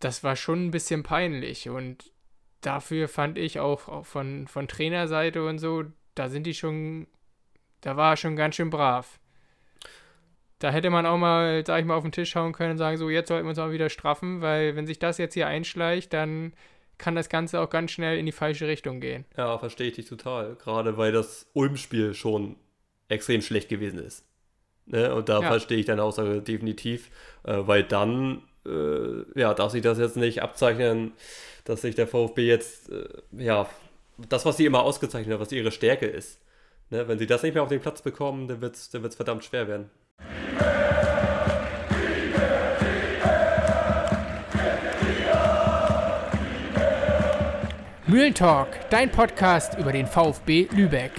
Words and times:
das 0.00 0.24
war 0.24 0.36
schon 0.36 0.66
ein 0.66 0.70
bisschen 0.70 1.02
peinlich. 1.02 1.68
Und 1.68 2.12
dafür 2.60 3.08
fand 3.08 3.38
ich 3.38 3.60
auch, 3.60 3.88
auch 3.88 4.06
von, 4.06 4.46
von 4.48 4.68
Trainerseite 4.68 5.44
und 5.44 5.58
so, 5.58 5.84
da 6.14 6.28
sind 6.28 6.46
die 6.46 6.54
schon, 6.54 7.06
da 7.80 7.96
war 7.96 8.12
er 8.12 8.16
schon 8.16 8.36
ganz 8.36 8.56
schön 8.56 8.70
brav. 8.70 9.20
Da 10.58 10.70
hätte 10.70 10.90
man 10.90 11.06
auch 11.06 11.18
mal, 11.18 11.64
sag 11.64 11.80
ich 11.80 11.86
mal, 11.86 11.94
auf 11.94 12.02
den 12.02 12.10
Tisch 12.10 12.30
schauen 12.30 12.52
können 12.52 12.72
und 12.72 12.78
sagen, 12.78 12.96
so, 12.96 13.08
jetzt 13.10 13.28
sollten 13.28 13.46
wir 13.46 13.50
uns 13.50 13.60
auch 13.60 13.70
wieder 13.70 13.90
straffen, 13.90 14.40
weil 14.40 14.74
wenn 14.74 14.86
sich 14.88 14.98
das 14.98 15.18
jetzt 15.18 15.34
hier 15.34 15.46
einschleicht, 15.46 16.12
dann 16.12 16.52
kann 16.98 17.14
das 17.14 17.28
Ganze 17.28 17.60
auch 17.60 17.70
ganz 17.70 17.92
schnell 17.92 18.18
in 18.18 18.26
die 18.26 18.32
falsche 18.32 18.66
Richtung 18.66 19.00
gehen. 19.00 19.24
Ja, 19.36 19.56
verstehe 19.58 19.88
ich 19.88 19.94
dich 19.94 20.06
total. 20.06 20.56
Gerade 20.56 20.96
weil 20.96 21.12
das 21.12 21.48
Ulm-Spiel 21.52 22.12
schon 22.14 22.56
extrem 23.06 23.40
schlecht 23.40 23.68
gewesen 23.68 24.00
ist. 24.00 24.26
Ne? 24.86 25.14
Und 25.14 25.28
da 25.28 25.40
ja. 25.40 25.48
verstehe 25.48 25.78
ich 25.78 25.86
deine 25.86 26.02
Aussage 26.02 26.42
definitiv, 26.42 27.10
äh, 27.44 27.56
weil 27.60 27.84
dann 27.84 28.42
äh, 28.68 29.24
ja, 29.40 29.54
darf 29.54 29.72
sich 29.72 29.82
das 29.82 29.98
jetzt 29.98 30.16
nicht 30.16 30.42
abzeichnen, 30.42 31.12
dass 31.64 31.82
sich 31.82 31.94
der 31.94 32.06
VfB 32.06 32.46
jetzt, 32.46 32.90
äh, 32.90 33.08
ja, 33.36 33.68
das, 34.28 34.44
was 34.44 34.56
sie 34.56 34.66
immer 34.66 34.82
ausgezeichnet 34.82 35.34
hat, 35.34 35.40
was 35.40 35.52
ihre 35.52 35.70
Stärke 35.70 36.06
ist. 36.06 36.40
Ne? 36.90 37.06
Wenn 37.08 37.18
sie 37.18 37.26
das 37.26 37.42
nicht 37.42 37.54
mehr 37.54 37.62
auf 37.62 37.68
den 37.68 37.80
Platz 37.80 38.02
bekommen, 38.02 38.48
dann 38.48 38.60
wird 38.60 38.74
es 38.74 38.90
dann 38.90 39.02
wird's 39.02 39.16
verdammt 39.16 39.44
schwer 39.44 39.68
werden. 39.68 39.90
Mühlentalk, 48.06 48.88
dein 48.88 49.10
Podcast 49.10 49.78
über 49.78 49.92
den 49.92 50.06
VfB 50.06 50.66
Lübeck. 50.72 51.12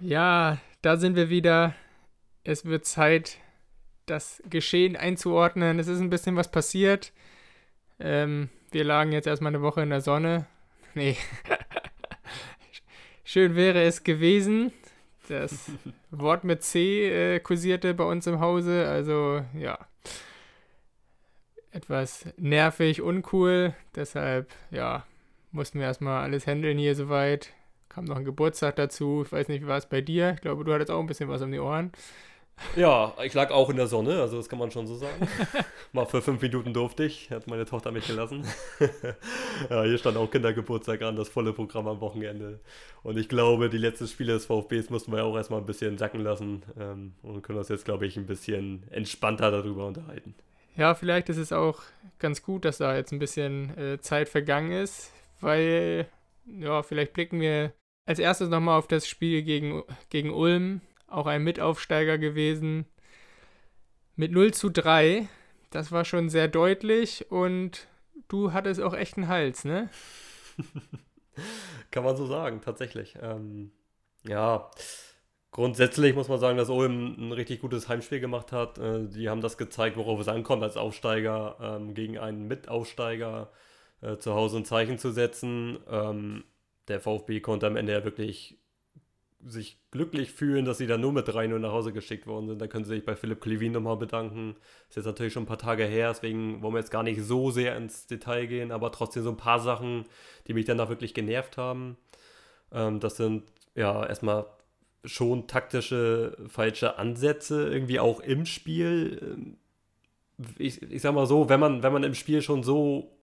Ja, 0.00 0.58
da 0.82 0.96
sind 0.96 1.16
wir 1.16 1.30
wieder. 1.30 1.74
Es 2.44 2.64
wird 2.64 2.86
Zeit, 2.86 3.38
das 4.06 4.42
Geschehen 4.48 4.96
einzuordnen. 4.96 5.78
Es 5.78 5.88
ist 5.88 6.00
ein 6.00 6.10
bisschen 6.10 6.36
was 6.36 6.50
passiert. 6.50 7.12
Ähm, 7.98 8.48
wir 8.70 8.84
lagen 8.84 9.12
jetzt 9.12 9.26
erstmal 9.26 9.54
eine 9.54 9.62
Woche 9.62 9.82
in 9.82 9.90
der 9.90 10.00
Sonne. 10.00 10.46
Nee. 10.92 11.16
Schön 13.24 13.54
wäre 13.54 13.82
es 13.82 14.02
gewesen. 14.02 14.72
Das 15.28 15.70
Wort 16.10 16.42
mit 16.42 16.64
C 16.64 17.36
äh, 17.36 17.38
kursierte 17.38 17.94
bei 17.94 18.02
uns 18.02 18.26
im 18.26 18.40
Hause. 18.40 18.88
Also, 18.88 19.44
ja 19.56 19.78
etwas 21.72 22.26
nervig, 22.36 23.02
uncool. 23.02 23.74
Deshalb, 23.94 24.50
ja, 24.70 25.04
mussten 25.52 25.78
wir 25.78 25.86
erstmal 25.86 26.22
alles 26.22 26.46
handeln 26.46 26.78
hier 26.78 26.94
soweit. 26.94 27.52
Kam 27.88 28.04
noch 28.04 28.16
ein 28.16 28.24
Geburtstag 28.24 28.76
dazu. 28.76 29.22
Ich 29.24 29.32
weiß 29.32 29.48
nicht, 29.48 29.62
wie 29.62 29.68
war 29.68 29.78
es 29.78 29.88
bei 29.88 30.00
dir? 30.00 30.32
Ich 30.34 30.40
glaube, 30.40 30.64
du 30.64 30.72
hattest 30.72 30.90
auch 30.90 31.00
ein 31.00 31.06
bisschen 31.06 31.28
was 31.28 31.42
um 31.42 31.50
die 31.50 31.58
Ohren. 31.58 31.92
Ja, 32.76 33.14
ich 33.22 33.34
lag 33.34 33.50
auch 33.50 33.70
in 33.70 33.76
der 33.76 33.86
Sonne, 33.86 34.20
also 34.20 34.36
das 34.36 34.48
kann 34.48 34.58
man 34.58 34.70
schon 34.70 34.86
so 34.86 34.94
sagen. 34.94 35.28
Mal 35.92 36.06
für 36.06 36.22
fünf 36.22 36.40
Minuten 36.42 36.72
durfte 36.72 37.04
ich, 37.04 37.30
hat 37.30 37.46
meine 37.46 37.64
Tochter 37.64 37.90
mich 37.90 38.06
gelassen. 38.06 38.46
ja, 39.70 39.84
hier 39.84 39.98
stand 39.98 40.16
auch 40.16 40.30
Kindergeburtstag 40.30 41.02
an, 41.02 41.16
das 41.16 41.28
volle 41.28 41.52
Programm 41.52 41.88
am 41.88 42.00
Wochenende. 42.00 42.60
Und 43.02 43.18
ich 43.18 43.28
glaube, 43.28 43.70
die 43.70 43.78
letzten 43.78 44.06
Spiele 44.06 44.34
des 44.34 44.46
VfBs 44.46 44.90
mussten 44.90 45.12
wir 45.12 45.24
auch 45.24 45.36
erstmal 45.36 45.60
ein 45.60 45.66
bisschen 45.66 45.98
sacken 45.98 46.22
lassen 46.22 46.62
ähm, 46.78 47.14
und 47.22 47.42
können 47.42 47.58
uns 47.58 47.68
jetzt, 47.68 47.84
glaube 47.84 48.06
ich, 48.06 48.16
ein 48.16 48.26
bisschen 48.26 48.84
entspannter 48.90 49.50
darüber 49.50 49.86
unterhalten 49.86 50.34
ja, 50.76 50.94
vielleicht 50.94 51.28
ist 51.28 51.36
es 51.36 51.52
auch 51.52 51.82
ganz 52.18 52.42
gut, 52.42 52.64
dass 52.64 52.78
da 52.78 52.96
jetzt 52.96 53.12
ein 53.12 53.18
bisschen 53.18 53.76
äh, 53.76 54.00
Zeit 54.00 54.28
vergangen 54.28 54.72
ist, 54.72 55.12
weil, 55.40 56.08
ja, 56.46 56.82
vielleicht 56.82 57.12
blicken 57.12 57.40
wir 57.40 57.72
als 58.06 58.18
erstes 58.18 58.48
nochmal 58.48 58.78
auf 58.78 58.88
das 58.88 59.06
Spiel 59.06 59.42
gegen, 59.42 59.82
gegen 60.08 60.30
Ulm, 60.30 60.80
auch 61.10 61.26
ein 61.26 61.42
Mitaufsteiger 61.42 62.18
gewesen, 62.18 62.86
mit 64.16 64.32
0 64.32 64.52
zu 64.52 64.70
3. 64.70 65.28
Das 65.70 65.92
war 65.92 66.04
schon 66.04 66.28
sehr 66.28 66.48
deutlich 66.48 67.30
und 67.30 67.86
du 68.28 68.52
hattest 68.52 68.80
auch 68.80 68.94
echt 68.94 69.16
einen 69.16 69.28
Hals, 69.28 69.64
ne? 69.64 69.88
Kann 71.90 72.04
man 72.04 72.16
so 72.16 72.26
sagen, 72.26 72.60
tatsächlich. 72.60 73.16
Ähm, 73.20 73.72
ja, 74.26 74.70
Grundsätzlich 75.52 76.14
muss 76.14 76.28
man 76.28 76.38
sagen, 76.38 76.56
dass 76.56 76.68
Ulm 76.68 77.16
ein 77.18 77.32
richtig 77.32 77.60
gutes 77.60 77.88
Heimspiel 77.88 78.20
gemacht 78.20 78.52
hat. 78.52 78.78
Äh, 78.78 79.08
die 79.08 79.28
haben 79.28 79.40
das 79.40 79.58
gezeigt, 79.58 79.96
worauf 79.96 80.20
es 80.20 80.28
ankommt, 80.28 80.62
als 80.62 80.76
Aufsteiger 80.76 81.56
ähm, 81.60 81.94
gegen 81.94 82.18
einen 82.18 82.46
Mitaufsteiger 82.46 83.50
äh, 84.00 84.16
zu 84.18 84.34
Hause 84.34 84.58
ein 84.58 84.64
Zeichen 84.64 84.98
zu 84.98 85.10
setzen. 85.10 85.80
Ähm, 85.90 86.44
der 86.86 87.00
VfB 87.00 87.40
konnte 87.40 87.66
am 87.66 87.76
Ende 87.76 87.92
ja 87.92 88.04
wirklich 88.04 88.58
sich 89.44 89.78
glücklich 89.90 90.32
fühlen, 90.32 90.64
dass 90.64 90.78
sie 90.78 90.86
dann 90.86 91.00
nur 91.00 91.12
mit 91.12 91.26
3-0 91.26 91.58
nach 91.58 91.72
Hause 91.72 91.92
geschickt 91.92 92.26
worden 92.26 92.48
sind. 92.48 92.60
Da 92.60 92.66
können 92.66 92.84
sie 92.84 92.96
sich 92.96 93.04
bei 93.04 93.16
Philipp 93.16 93.40
Klevin 93.40 93.72
nochmal 93.72 93.96
bedanken. 93.96 94.56
Ist 94.88 94.96
jetzt 94.96 95.06
natürlich 95.06 95.32
schon 95.32 95.44
ein 95.44 95.46
paar 95.46 95.58
Tage 95.58 95.84
her, 95.84 96.10
deswegen 96.10 96.62
wollen 96.62 96.74
wir 96.74 96.80
jetzt 96.80 96.90
gar 96.90 97.02
nicht 97.02 97.22
so 97.22 97.50
sehr 97.50 97.76
ins 97.76 98.06
Detail 98.06 98.46
gehen, 98.46 98.70
aber 98.70 98.92
trotzdem 98.92 99.22
so 99.22 99.30
ein 99.30 99.36
paar 99.36 99.60
Sachen, 99.60 100.04
die 100.46 100.54
mich 100.54 100.66
danach 100.66 100.88
wirklich 100.88 101.14
genervt 101.14 101.56
haben. 101.56 101.96
Ähm, 102.72 103.00
das 103.00 103.16
sind 103.16 103.44
ja 103.74 104.06
erstmal 104.06 104.46
schon 105.04 105.46
taktische 105.46 106.36
falsche 106.48 106.98
Ansätze 106.98 107.68
irgendwie 107.68 108.00
auch 108.00 108.20
im 108.20 108.44
Spiel. 108.44 109.56
Ich, 110.58 110.82
ich 110.82 111.02
sag 111.02 111.14
mal 111.14 111.26
so, 111.26 111.48
wenn 111.48 111.60
man, 111.60 111.82
wenn 111.82 111.92
man 111.92 112.02
im 112.02 112.14
Spiel 112.14 112.42
schon 112.42 112.62
so, 112.62 113.16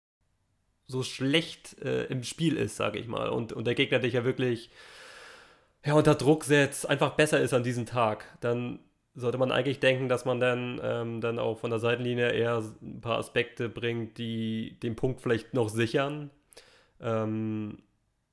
so 0.87 1.03
schlecht 1.03 1.79
äh, 1.81 2.05
im 2.05 2.23
Spiel 2.23 2.57
ist, 2.57 2.77
sage 2.77 2.97
ich 2.97 3.07
mal, 3.07 3.29
und, 3.29 3.53
und 3.53 3.67
der 3.67 3.75
Gegner 3.75 3.99
dich 3.99 4.13
ja 4.13 4.23
wirklich 4.23 4.71
ja, 5.85 5.93
unter 5.93 6.15
Druck 6.15 6.43
setzt, 6.43 6.89
einfach 6.89 7.11
besser 7.11 7.39
ist 7.39 7.53
an 7.53 7.63
diesem 7.63 7.85
Tag, 7.85 8.25
dann 8.41 8.79
sollte 9.15 9.37
man 9.39 9.51
eigentlich 9.51 9.79
denken, 9.79 10.09
dass 10.09 10.25
man 10.25 10.39
dann, 10.39 10.79
ähm, 10.83 11.21
dann 11.21 11.39
auch 11.39 11.57
von 11.57 11.71
der 11.71 11.79
Seitenlinie 11.79 12.31
eher 12.31 12.63
ein 12.81 13.01
paar 13.01 13.17
Aspekte 13.17 13.67
bringt, 13.67 14.17
die 14.17 14.77
den 14.81 14.95
Punkt 14.95 15.21
vielleicht 15.21 15.53
noch 15.55 15.69
sichern. 15.69 16.29
Ähm, 17.01 17.79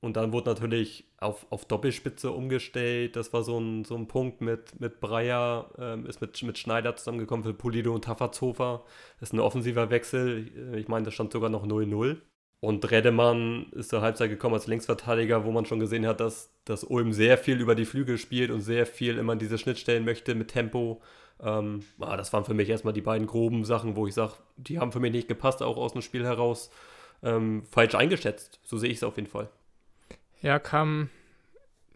und 0.01 0.17
dann 0.17 0.31
wurde 0.31 0.51
natürlich 0.51 1.05
auf, 1.17 1.47
auf 1.49 1.65
Doppelspitze 1.65 2.29
umgestellt. 2.29 3.15
Das 3.15 3.33
war 3.33 3.41
so 3.43 3.57
ein, 3.59 3.85
so 3.85 3.95
ein 3.95 4.07
Punkt 4.07 4.41
mit, 4.41 4.79
mit 4.79 4.99
Breyer, 4.99 5.71
ähm, 5.79 6.05
ist 6.05 6.21
mit, 6.21 6.41
mit 6.43 6.59
Schneider 6.59 6.95
zusammengekommen 6.95 7.43
für 7.43 7.55
Polido 7.55 7.91
und 7.91 8.05
Tafazhofer. 8.05 8.83
Das 9.19 9.29
ist 9.29 9.33
ein 9.33 9.39
offensiver 9.39 9.89
Wechsel. 9.89 10.75
Ich 10.77 10.87
meine, 10.87 11.05
da 11.05 11.11
stand 11.11 11.31
sogar 11.33 11.49
noch 11.49 11.65
0-0. 11.65 12.17
Und 12.65 12.89
Redemann 12.89 13.67
ist 13.71 13.89
zur 13.89 14.01
Halbzeit 14.01 14.29
gekommen 14.29 14.55
als 14.55 14.67
Linksverteidiger, 14.67 15.45
wo 15.45 15.51
man 15.51 15.65
schon 15.65 15.79
gesehen 15.79 16.07
hat, 16.07 16.19
dass, 16.19 16.49
dass 16.65 16.83
Ulm 16.83 17.13
sehr 17.13 17.37
viel 17.37 17.59
über 17.59 17.75
die 17.75 17.85
Flügel 17.85 18.17
spielt 18.17 18.51
und 18.51 18.61
sehr 18.61 18.85
viel 18.85 19.17
immer 19.17 19.35
diese 19.35 19.57
Schnittstellen 19.57 20.05
möchte 20.05 20.35
mit 20.35 20.49
Tempo. 20.49 21.01
Ähm, 21.41 21.83
ah, 21.99 22.17
das 22.17 22.33
waren 22.33 22.45
für 22.45 22.53
mich 22.53 22.69
erstmal 22.69 22.93
die 22.93 23.01
beiden 23.01 23.27
groben 23.27 23.65
Sachen, 23.65 23.95
wo 23.95 24.07
ich 24.07 24.13
sage, 24.13 24.33
die 24.57 24.79
haben 24.79 24.91
für 24.91 24.99
mich 24.99 25.11
nicht 25.11 25.27
gepasst, 25.27 25.61
auch 25.61 25.77
aus 25.77 25.93
dem 25.93 26.01
Spiel 26.01 26.25
heraus. 26.25 26.71
Ähm, 27.23 27.63
falsch 27.71 27.95
eingeschätzt. 27.95 28.59
So 28.63 28.77
sehe 28.77 28.89
ich 28.89 28.97
es 28.97 29.03
auf 29.03 29.17
jeden 29.17 29.29
Fall 29.29 29.49
ja, 30.45 30.59
kam, 30.59 31.09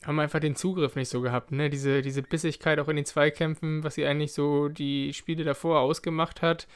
haben 0.03 0.19
einfach 0.19 0.39
den 0.39 0.55
Zugriff 0.55 0.95
nicht 0.95 1.09
so 1.09 1.21
gehabt, 1.21 1.51
ne? 1.51 1.69
Diese, 1.69 2.01
diese 2.01 2.23
Bissigkeit 2.23 2.79
auch 2.79 2.87
in 2.87 2.95
den 2.95 3.05
Zweikämpfen, 3.05 3.83
was 3.83 3.95
sie 3.95 4.05
eigentlich 4.05 4.33
so 4.33 4.69
die 4.69 5.13
Spiele 5.13 5.43
davor 5.43 5.81
ausgemacht 5.81 6.41
hat, 6.41 6.67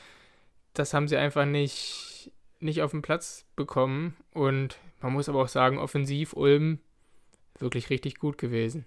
das 0.73 0.93
haben 0.93 1.07
sie 1.07 1.17
einfach 1.17 1.45
nicht, 1.45 2.12
nicht 2.63 2.81
auf 2.81 2.91
den 2.91 3.01
Platz 3.01 3.45
bekommen. 3.55 4.15
Und 4.33 4.79
man 5.01 5.13
muss 5.13 5.29
aber 5.29 5.41
auch 5.41 5.47
sagen, 5.47 5.77
offensiv 5.77 6.33
Ulm 6.33 6.79
wirklich 7.59 7.89
richtig 7.89 8.17
gut 8.17 8.37
gewesen. 8.37 8.85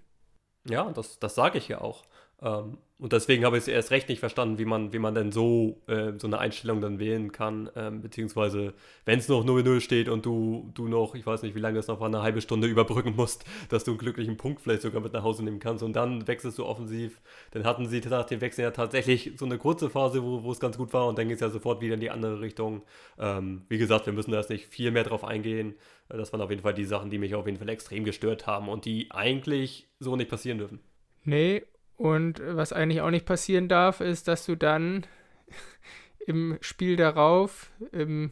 Ja, 0.67 0.91
das, 0.91 1.19
das 1.19 1.35
sage 1.35 1.57
ich 1.57 1.67
ja 1.67 1.81
auch. 1.81 2.03
Ähm, 2.41 2.77
und 2.99 3.13
deswegen 3.13 3.45
habe 3.45 3.57
ich 3.57 3.63
es 3.63 3.67
erst 3.67 3.91
recht 3.91 4.09
nicht 4.09 4.19
verstanden, 4.19 4.57
wie 4.57 4.65
man, 4.65 4.91
wie 4.91 4.97
man 4.97 5.13
denn 5.13 5.31
so, 5.31 5.79
äh, 5.85 6.13
so 6.17 6.25
eine 6.25 6.39
Einstellung 6.39 6.81
dann 6.81 6.97
wählen 6.97 7.31
kann. 7.31 7.69
Ähm, 7.75 8.01
beziehungsweise, 8.01 8.73
wenn 9.05 9.19
es 9.19 9.27
noch 9.27 9.45
0-0 9.45 9.81
steht 9.81 10.09
und 10.09 10.25
du, 10.25 10.71
du 10.73 10.87
noch, 10.87 11.13
ich 11.13 11.23
weiß 11.23 11.43
nicht, 11.43 11.53
wie 11.53 11.59
lange 11.59 11.77
das 11.77 11.87
noch 11.87 11.99
war, 11.99 12.07
eine 12.07 12.23
halbe 12.23 12.41
Stunde 12.41 12.67
überbrücken 12.67 13.13
musst, 13.15 13.45
dass 13.69 13.83
du 13.83 13.91
einen 13.91 13.99
glücklichen 13.99 14.37
Punkt 14.37 14.61
vielleicht 14.61 14.81
sogar 14.81 15.01
mit 15.01 15.13
nach 15.13 15.21
Hause 15.21 15.43
nehmen 15.43 15.59
kannst 15.59 15.83
und 15.83 15.93
dann 15.93 16.27
wechselst 16.27 16.57
du 16.57 16.65
offensiv. 16.65 17.21
Dann 17.51 17.65
hatten 17.65 17.87
sie 17.87 17.99
nach 17.99 18.25
dem 18.25 18.41
Wechsel 18.41 18.63
ja 18.63 18.71
tatsächlich 18.71 19.33
so 19.37 19.45
eine 19.45 19.59
kurze 19.59 19.91
Phase, 19.91 20.23
wo, 20.23 20.51
es 20.51 20.59
ganz 20.59 20.77
gut 20.77 20.91
war 20.91 21.07
und 21.07 21.19
dann 21.19 21.27
geht 21.27 21.35
es 21.35 21.41
ja 21.41 21.49
sofort 21.49 21.81
wieder 21.81 21.93
in 21.93 21.99
die 21.99 22.09
andere 22.09 22.41
Richtung. 22.41 22.81
Ähm, 23.19 23.61
wie 23.69 23.77
gesagt, 23.77 24.07
wir 24.07 24.13
müssen 24.13 24.31
da 24.31 24.37
jetzt 24.39 24.49
nicht 24.49 24.65
viel 24.65 24.89
mehr 24.89 25.03
drauf 25.03 25.23
eingehen. 25.23 25.75
Äh, 26.09 26.17
das 26.17 26.33
waren 26.33 26.41
auf 26.41 26.49
jeden 26.49 26.63
Fall 26.63 26.73
die 26.73 26.85
Sachen, 26.85 27.11
die 27.11 27.19
mich 27.19 27.35
auf 27.35 27.45
jeden 27.45 27.59
Fall 27.59 27.69
extrem 27.69 28.05
gestört 28.05 28.47
haben 28.47 28.69
und 28.69 28.85
die 28.85 29.11
eigentlich 29.11 29.87
so 29.99 30.15
nicht 30.15 30.31
passieren 30.31 30.57
dürfen. 30.57 30.79
Nee, 31.23 31.63
und 31.97 32.41
was 32.43 32.71
eigentlich 32.71 33.01
auch 33.01 33.09
nicht 33.09 33.25
passieren 33.25 33.67
darf, 33.67 34.01
ist, 34.01 34.27
dass 34.27 34.45
du 34.45 34.55
dann 34.55 35.05
im 36.27 36.57
Spiel 36.61 36.95
darauf, 36.95 37.71
im, 37.91 38.31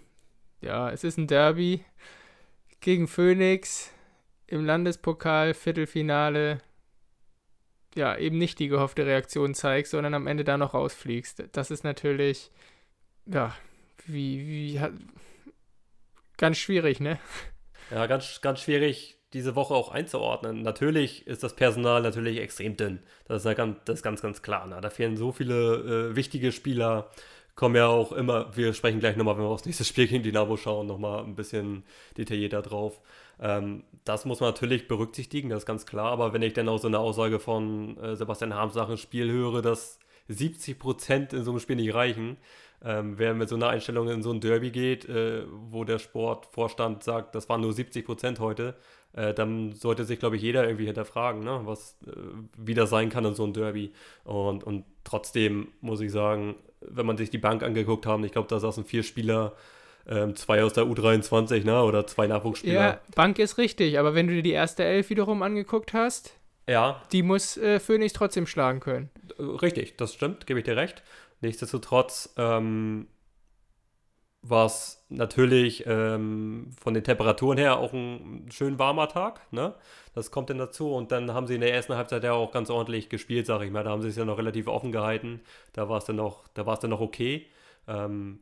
ja, 0.62 0.90
es 0.92 1.04
ist 1.04 1.18
ein 1.18 1.28
Derby, 1.28 1.84
gegen 2.80 3.08
Phoenix 3.08 3.92
im 4.48 4.64
Landespokal 4.64 5.54
Viertelfinale 5.54 6.60
ja, 7.96 8.18
eben 8.18 8.38
nicht 8.38 8.60
die 8.60 8.68
gehoffte 8.68 9.06
Reaktion 9.06 9.56
zeigst, 9.56 9.92
sondern 9.92 10.14
am 10.14 10.28
Ende 10.28 10.44
da 10.44 10.58
noch 10.58 10.74
rausfliegst. 10.74 11.46
Das 11.54 11.72
ist 11.72 11.84
natürlich, 11.84 12.52
ja, 13.26 13.56
wie, 14.06 14.46
wie, 14.46 14.82
ganz 16.38 16.58
schwierig, 16.58 17.00
ne? 17.00 17.20
Ja, 17.90 18.06
ganz, 18.08 18.42
ganz 18.42 18.62
schwierig 18.62 19.15
diese 19.36 19.56
Woche 19.56 19.74
auch 19.74 19.92
einzuordnen. 19.92 20.62
Natürlich 20.62 21.28
ist 21.28 21.44
das 21.44 21.56
Personal 21.56 22.02
natürlich 22.02 22.40
extrem 22.40 22.78
dünn. 22.78 23.00
Das 23.28 23.42
ist, 23.42 23.46
ja 23.46 23.54
ganz, 23.54 23.78
das 23.84 24.00
ist 24.00 24.04
ganz, 24.04 24.22
ganz 24.22 24.42
klar. 24.42 24.66
Ne? 24.66 24.80
Da 24.82 24.90
fehlen 24.90 25.18
so 25.18 25.34
viele 25.34 26.12
äh, 26.12 26.16
wichtige 26.16 26.54
Spieler. 26.54 27.10
Kommen 27.54 27.76
ja 27.76 27.88
auch 27.88 28.14
immer, 28.14 28.56
wir 28.56 28.74
sprechen 28.74 29.00
gleich 29.00 29.18
nochmal, 29.18 29.38
wenn 29.38 29.44
wir 29.44 29.50
aufs 29.50 29.66
nächste 29.66 29.84
Spiel 29.84 30.08
gegen 30.08 30.24
Dynamo 30.24 30.58
schauen, 30.58 30.88
nochmal 30.88 31.24
ein 31.24 31.36
bisschen 31.36 31.84
detaillierter 32.18 32.62
drauf. 32.62 33.02
Ähm, 33.40 33.84
das 34.06 34.24
muss 34.24 34.40
man 34.40 34.50
natürlich 34.50 34.88
berücksichtigen, 34.88 35.50
das 35.50 35.60
ist 35.60 35.66
ganz 35.66 35.86
klar. 35.86 36.12
Aber 36.12 36.34
wenn 36.34 36.42
ich 36.42 36.54
dann 36.54 36.70
auch 36.70 36.80
so 36.80 36.88
eine 36.88 37.00
Aussage 37.00 37.40
von 37.40 37.98
äh, 37.98 38.16
Sebastian 38.16 38.54
Harms 38.54 38.76
nach 38.76 38.88
dem 38.88 38.98
Spiel 38.98 39.30
höre, 39.30 39.62
dass 39.62 40.00
70 40.30 40.80
Prozent 40.80 41.34
in 41.34 41.44
so 41.44 41.52
einem 41.52 41.60
Spiel 41.60 41.76
nicht 41.76 41.94
reichen, 41.94 42.38
ähm, 42.84 43.18
wer 43.18 43.34
mit 43.34 43.50
so 43.50 43.56
einer 43.56 43.70
Einstellung 43.70 44.10
in 44.10 44.22
so 44.22 44.32
ein 44.32 44.42
Derby 44.42 44.72
geht, 44.72 45.08
äh, 45.10 45.44
wo 45.50 45.84
der 45.84 46.00
Sportvorstand 46.00 47.04
sagt, 47.04 47.36
das 47.36 47.50
waren 47.50 47.62
nur 47.62 47.74
70 47.74 48.06
Prozent 48.06 48.40
heute, 48.40 48.76
äh, 49.16 49.34
dann 49.34 49.72
sollte 49.74 50.04
sich, 50.04 50.20
glaube 50.20 50.36
ich, 50.36 50.42
jeder 50.42 50.66
irgendwie 50.66 50.86
hinterfragen, 50.86 51.44
ne? 51.44 51.62
was 51.64 51.98
äh, 52.06 52.12
wieder 52.58 52.86
sein 52.86 53.10
kann 53.10 53.26
in 53.26 53.34
so 53.34 53.44
einem 53.44 53.54
Derby. 53.54 53.94
Und, 54.26 54.64
und 54.64 54.84
trotzdem 55.04 55.70
muss 55.82 56.02
ich 56.02 56.12
sagen, 56.12 56.56
wenn 56.82 57.06
man 57.06 57.18
sich 57.18 57.30
die 57.30 57.38
Bank 57.38 57.64
angeguckt 57.64 58.06
haben, 58.06 58.24
ich 58.26 58.34
glaube, 58.34 58.50
da 58.50 58.60
saßen 58.60 58.84
vier 58.84 59.04
Spieler, 59.04 59.54
ähm, 60.08 60.36
zwei 60.36 60.64
aus 60.64 60.74
der 60.74 60.84
U23, 60.84 61.64
ne? 61.64 61.82
oder 61.84 62.06
zwei 62.06 62.28
Nachwuchsspieler. 62.28 62.74
Ja, 62.74 63.00
Bank 63.16 63.40
ist 63.40 63.58
richtig, 63.58 63.98
aber 63.98 64.16
wenn 64.16 64.28
du 64.28 64.34
dir 64.34 64.44
die 64.44 64.52
erste 64.52 64.84
Elf 64.84 65.10
wiederum 65.10 65.42
angeguckt 65.42 65.94
hast, 65.94 66.34
ja. 66.68 67.02
die 67.12 67.24
muss 67.24 67.58
äh, 67.58 67.80
Phoenix 67.80 68.14
trotzdem 68.14 68.46
schlagen 68.46 68.82
können. 68.82 69.10
Richtig, 69.40 69.98
das 69.98 70.14
stimmt, 70.14 70.46
gebe 70.46 70.60
ich 70.60 70.66
dir 70.66 70.76
recht. 70.76 71.04
Nichtsdestotrotz 71.42 72.34
ähm, 72.38 73.08
war 74.48 74.68
es 74.68 75.04
natürlich 75.10 75.86
ähm, 75.88 76.70
von 76.80 76.94
den 76.94 77.04
Temperaturen 77.04 77.58
her 77.58 77.78
auch 77.80 77.94
ein 77.94 78.48
schön 78.52 78.78
warmer 78.78 79.08
Tag. 79.08 79.42
Ne? 79.52 79.74
Das 80.14 80.30
kommt 80.32 80.50
dann 80.50 80.58
dazu. 80.58 80.92
Und 80.94 81.12
dann 81.12 81.34
haben 81.34 81.48
sie 81.48 81.56
in 81.56 81.62
der 81.62 81.74
ersten 81.74 81.96
Halbzeit 81.96 82.24
ja 82.24 82.34
auch 82.34 82.52
ganz 82.52 82.70
ordentlich 82.70 83.10
gespielt, 83.10 83.48
sage 83.48 83.66
ich 83.66 83.72
mal. 83.72 83.84
Da 83.84 83.90
haben 83.90 84.02
sie 84.02 84.10
es 84.10 84.16
ja 84.16 84.26
noch 84.26 84.38
relativ 84.38 84.68
offen 84.68 84.92
gehalten. 84.92 85.42
Da 85.74 85.90
war 85.90 85.98
es 85.98 86.06
dann 86.06 86.18
noch, 86.18 86.48
da 86.54 86.66
war 86.66 86.76
es 86.76 86.80
dann 86.80 86.92
noch 86.92 87.02
okay. 87.02 87.48
Ähm, 87.88 88.40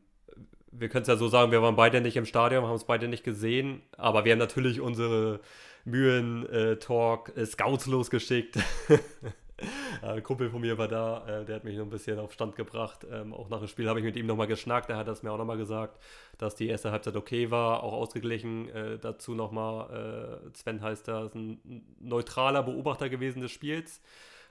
wir 0.71 0.89
können 0.89 1.03
es 1.03 1.07
ja 1.07 1.15
so 1.15 1.27
sagen, 1.27 1.51
wir 1.51 1.61
waren 1.61 1.75
beide 1.75 2.01
nicht 2.01 2.17
im 2.17 2.25
Stadion, 2.25 2.65
haben 2.65 2.75
es 2.75 2.85
beide 2.85 3.07
nicht 3.07 3.23
gesehen, 3.23 3.81
aber 3.95 4.25
wir 4.25 4.31
haben 4.31 4.39
natürlich 4.39 4.81
unsere 4.81 5.39
Mühen-Talk 5.85 7.37
äh, 7.37 7.45
Scouts 7.45 7.85
losgeschickt. 7.85 8.57
Ein 10.01 10.23
Kumpel 10.23 10.49
von 10.49 10.61
mir 10.61 10.77
war 10.77 10.87
da, 10.87 11.25
äh, 11.27 11.45
der 11.45 11.55
hat 11.55 11.63
mich 11.63 11.77
noch 11.77 11.85
ein 11.85 11.89
bisschen 11.89 12.19
auf 12.19 12.33
Stand 12.33 12.55
gebracht. 12.55 13.05
Ähm, 13.11 13.33
auch 13.33 13.49
nach 13.49 13.59
dem 13.59 13.67
Spiel 13.67 13.87
habe 13.87 13.99
ich 13.99 14.05
mit 14.05 14.15
ihm 14.15 14.25
nochmal 14.25 14.47
geschnackt, 14.47 14.89
der 14.89 14.97
hat 14.97 15.07
das 15.07 15.23
mir 15.23 15.31
auch 15.31 15.37
nochmal 15.37 15.57
gesagt, 15.57 15.99
dass 16.37 16.55
die 16.55 16.67
erste 16.67 16.91
Halbzeit 16.91 17.15
okay 17.15 17.51
war, 17.51 17.83
auch 17.83 17.93
ausgeglichen. 17.93 18.69
Äh, 18.69 18.99
dazu 18.99 19.35
nochmal, 19.35 20.41
äh, 20.51 20.57
Sven 20.57 20.81
heißt 20.81 21.07
da, 21.07 21.25
ist 21.25 21.35
ein 21.35 21.83
neutraler 21.99 22.63
Beobachter 22.63 23.09
gewesen 23.09 23.41
des 23.41 23.51
Spiels. 23.51 24.01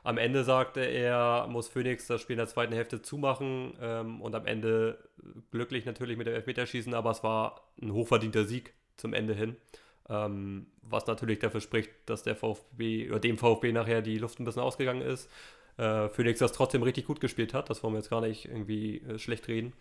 Am 0.05 0.19
Ende 0.19 0.43
sagte 0.43 0.81
er, 0.81 1.47
muss 1.49 1.69
Phoenix 1.69 2.09
das 2.09 2.21
Spiel 2.21 2.35
in 2.35 2.39
der 2.39 2.49
zweiten 2.49 2.73
Hälfte 2.73 3.03
zumachen 3.03 3.75
ähm, 3.81 4.21
und 4.21 4.35
am 4.35 4.47
Ende 4.47 4.99
glücklich 5.53 5.85
natürlich 5.85 6.17
mit 6.17 6.27
dem 6.27 6.35
Elfmeterschießen, 6.35 6.93
aber 6.93 7.13
es 7.13 7.23
war 7.23 7.69
ein 7.81 7.93
hochverdienter 7.93 8.45
Sieg 8.45 8.75
zum 8.97 9.15
Ende 9.15 9.35
hin. 9.35 9.57
Ähm, 10.09 10.67
was 10.83 11.07
natürlich 11.07 11.39
dafür 11.39 11.61
spricht, 11.61 11.91
dass 12.07 12.23
der 12.23 12.37
VfB 12.37 13.11
oder 13.11 13.21
dem 13.21 13.39
VfB 13.39 13.73
nachher 13.73 14.03
die 14.03 14.19
Luft 14.19 14.41
ein 14.41 14.45
bisschen 14.45 14.63
ausgegangen 14.63 15.03
ist. 15.03 15.31
Äh, 15.77 16.09
Phoenix 16.09 16.41
das 16.41 16.53
trotzdem 16.53 16.83
richtig 16.83 17.07
gut 17.07 17.21
gespielt 17.21 17.55
hat, 17.55 17.71
das 17.71 17.83
wollen 17.83 17.95
wir 17.95 17.99
jetzt 17.99 18.11
gar 18.11 18.21
nicht 18.21 18.47
irgendwie 18.47 18.99
äh, 18.99 19.19
schlecht 19.19 19.49
reden. 19.49 19.73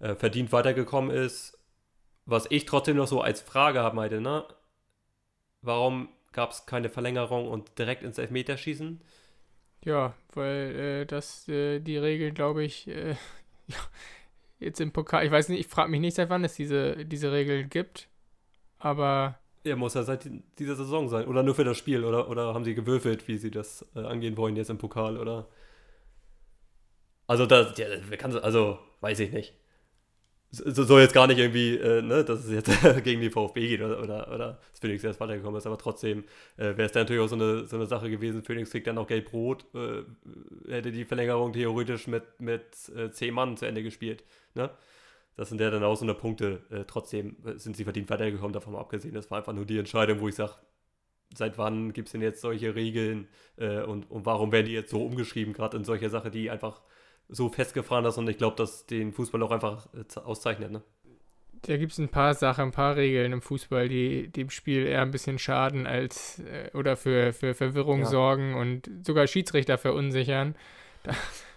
Äh, 0.00 0.14
verdient 0.14 0.52
weitergekommen 0.52 1.10
ist. 1.10 1.58
Was 2.26 2.46
ich 2.50 2.66
trotzdem 2.66 2.96
noch 2.96 3.08
so 3.08 3.20
als 3.20 3.40
Frage 3.40 3.80
habe, 3.80 3.96
meinte, 3.96 4.20
ne? 4.20 4.44
Warum 5.60 6.08
gab 6.32 6.50
es 6.50 6.66
keine 6.66 6.88
Verlängerung 6.88 7.48
und 7.48 7.78
direkt 7.78 8.02
ins 8.02 8.18
Elfmeterschießen? 8.18 9.00
Ja, 9.84 10.14
weil 10.34 11.02
äh, 11.02 11.06
das 11.06 11.48
äh, 11.48 11.80
die 11.80 11.96
Regel, 11.96 12.32
glaube 12.32 12.64
ich, 12.64 12.88
äh, 12.88 13.16
jetzt 14.58 14.80
im 14.80 14.92
Pokal, 14.92 15.24
ich 15.24 15.32
weiß 15.32 15.48
nicht, 15.48 15.60
ich 15.60 15.66
frage 15.68 15.90
mich 15.90 16.00
nicht, 16.00 16.14
seit 16.14 16.30
wann 16.30 16.44
es 16.44 16.54
diese, 16.54 17.04
diese 17.04 17.32
Regeln 17.32 17.68
gibt, 17.68 18.08
aber 18.78 19.38
ja, 19.64 19.76
muss 19.76 19.94
ja 19.94 20.02
seit 20.02 20.28
dieser 20.58 20.76
Saison 20.76 21.08
sein. 21.08 21.26
Oder 21.26 21.42
nur 21.42 21.54
für 21.54 21.64
das 21.64 21.78
Spiel. 21.78 22.04
Oder, 22.04 22.28
oder 22.28 22.54
haben 22.54 22.64
sie 22.64 22.74
gewürfelt, 22.74 23.26
wie 23.28 23.38
sie 23.38 23.50
das 23.50 23.86
äh, 23.94 24.00
angehen 24.00 24.36
wollen 24.36 24.56
jetzt 24.56 24.70
im 24.70 24.78
Pokal, 24.78 25.16
oder? 25.18 25.48
Also, 27.26 27.46
das, 27.46 27.78
ja, 27.78 27.86
kann, 28.16 28.36
also, 28.36 28.78
weiß 29.00 29.20
ich 29.20 29.32
nicht. 29.32 29.54
So, 30.54 30.84
soll 30.84 31.00
jetzt 31.00 31.14
gar 31.14 31.26
nicht 31.26 31.38
irgendwie, 31.38 31.76
äh, 31.78 32.02
ne, 32.02 32.24
dass 32.24 32.44
es 32.44 32.50
jetzt 32.50 32.70
gegen 33.04 33.22
die 33.22 33.30
VfB 33.30 33.68
geht 33.68 33.80
oder, 33.80 34.02
oder, 34.02 34.28
oder 34.28 34.60
dass 34.70 34.80
Phoenix 34.80 35.02
erst 35.02 35.18
weitergekommen 35.18 35.56
ist, 35.56 35.66
aber 35.66 35.78
trotzdem 35.78 36.24
äh, 36.58 36.76
wäre 36.76 36.82
es 36.82 36.92
dann 36.92 37.04
natürlich 37.04 37.22
auch 37.22 37.28
so 37.28 37.36
eine, 37.36 37.66
so 37.66 37.76
eine 37.76 37.86
Sache 37.86 38.10
gewesen. 38.10 38.44
Phoenix 38.44 38.70
kriegt 38.70 38.86
dann 38.86 38.96
noch 38.96 39.06
gelb-rot, 39.06 39.64
äh, 39.74 40.02
hätte 40.70 40.92
die 40.92 41.06
Verlängerung 41.06 41.54
theoretisch 41.54 42.06
mit, 42.06 42.24
mit 42.38 42.64
äh, 42.94 43.10
zehn 43.10 43.32
Mann 43.32 43.56
zu 43.56 43.64
Ende 43.64 43.82
gespielt. 43.82 44.24
Ne? 44.54 44.68
Das 45.36 45.48
sind 45.48 45.60
ja 45.60 45.70
dann 45.70 45.82
auch 45.82 45.96
so 45.96 46.04
eine 46.04 46.14
Punkte. 46.14 46.62
Äh, 46.70 46.84
trotzdem 46.86 47.36
sind 47.56 47.76
sie 47.76 47.84
verdient 47.84 48.10
weitergekommen, 48.10 48.52
davon 48.52 48.76
abgesehen. 48.76 49.14
Das 49.14 49.30
war 49.30 49.38
einfach 49.38 49.52
nur 49.52 49.64
die 49.64 49.78
Entscheidung, 49.78 50.20
wo 50.20 50.28
ich 50.28 50.34
sage, 50.34 50.52
seit 51.34 51.58
wann 51.58 51.92
gibt 51.92 52.08
es 52.08 52.12
denn 52.12 52.22
jetzt 52.22 52.40
solche 52.40 52.74
Regeln 52.74 53.28
äh, 53.56 53.82
und, 53.82 54.10
und 54.10 54.26
warum 54.26 54.52
werden 54.52 54.66
die 54.66 54.72
jetzt 54.72 54.90
so 54.90 55.04
umgeschrieben, 55.04 55.54
gerade 55.54 55.76
in 55.76 55.84
solcher 55.84 56.10
Sache, 56.10 56.30
die 56.30 56.50
einfach 56.50 56.82
so 57.28 57.48
festgefahren 57.48 58.04
ist 58.04 58.18
und 58.18 58.28
ich 58.28 58.36
glaube, 58.36 58.56
dass 58.56 58.86
den 58.86 59.12
Fußball 59.12 59.42
auch 59.42 59.50
einfach 59.50 59.86
äh, 59.94 60.20
auszeichnet. 60.20 60.70
Ne? 60.70 60.82
Da 61.62 61.76
gibt 61.76 61.92
es 61.92 61.98
ein 61.98 62.08
paar 62.08 62.34
Sachen, 62.34 62.64
ein 62.64 62.72
paar 62.72 62.96
Regeln 62.96 63.32
im 63.32 63.40
Fußball, 63.40 63.88
die 63.88 64.28
dem 64.28 64.50
Spiel 64.50 64.84
eher 64.86 65.02
ein 65.02 65.12
bisschen 65.12 65.38
schaden 65.38 65.86
als 65.86 66.40
äh, 66.40 66.70
oder 66.74 66.96
für, 66.96 67.32
für 67.32 67.54
Verwirrung 67.54 68.00
ja. 68.00 68.06
sorgen 68.06 68.54
und 68.54 68.90
sogar 69.06 69.26
Schiedsrichter 69.26 69.78
verunsichern. 69.78 70.56
Da, 71.04 71.12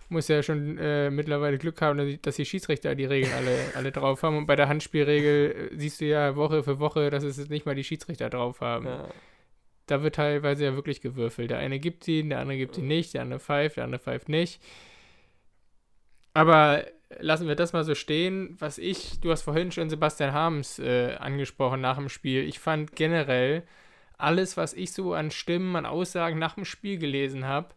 muss 0.10 0.28
ja 0.28 0.44
schon 0.44 0.78
äh, 0.78 1.10
mittlerweile 1.10 1.57
Glück 1.57 1.81
haben, 1.81 2.19
dass 2.22 2.36
die 2.36 2.46
Schiedsrichter 2.46 2.96
die 2.96 3.06
Regeln 3.06 3.34
alle, 3.34 3.57
alle 3.75 3.92
drauf 3.92 4.24
haben. 4.24 4.38
Und 4.38 4.46
bei 4.46 4.56
der 4.56 4.69
Handspielregel 4.69 5.69
äh, 5.72 5.78
siehst 5.78 6.02
du 6.02 6.06
ja 6.06 6.36
Woche 6.36 6.63
für 6.63 6.80
Woche, 6.80 7.10
dass 7.10 7.24
es 7.24 7.50
nicht 7.50 7.66
mal 7.66 7.75
die 7.75 7.84
Schiedsrichter 7.84 8.30
drauf 8.30 8.62
haben. 8.62 8.86
Ja. 8.86 9.07
Da 9.88 10.02
wird 10.02 10.16
teilweise 10.16 10.66
ja 10.66 10.75
wirklich 10.75 11.02
gewürfelt. 11.02 11.52
Der 11.52 11.60
eine 11.60 11.80
gibt 11.80 12.07
ihn, 12.07 12.30
der 12.30 12.40
andere 12.40 12.57
gibt 12.57 12.78
ihn 12.78 12.88
nicht, 12.88 13.13
der 13.13 13.22
andere 13.22 13.40
pfeift, 13.40 13.78
der 13.78 13.84
andere 13.84 14.02
pfeift 14.02 14.30
nicht. 14.30 14.62
Aber 16.34 16.86
lassen 17.19 17.48
wir 17.48 17.56
das 17.56 17.74
mal 17.74 17.84
so 17.84 17.96
stehen. 17.96 18.56
Was 18.60 18.78
ich, 18.78 19.19
du 19.22 19.31
hast 19.31 19.44
vorhin 19.44 19.72
schon 19.72 19.90
Sebastian 19.90 20.34
Harms 20.34 20.80
äh, 20.80 21.16
angesprochen 21.16 21.81
nach 21.81 21.98
dem 21.98 22.10
Spiel. 22.10 22.44
Ich 22.44 22.60
fand 22.60 22.96
generell 22.96 23.63
alles, 24.18 24.58
was 24.58 24.74
ich 24.74 24.92
so 24.94 25.13
an 25.13 25.31
Stimmen, 25.31 25.75
an 25.75 25.86
Aussagen 25.86 26.40
nach 26.40 26.56
dem 26.56 26.66
Spiel 26.66 26.98
gelesen 26.98 27.46
habe, 27.46 27.69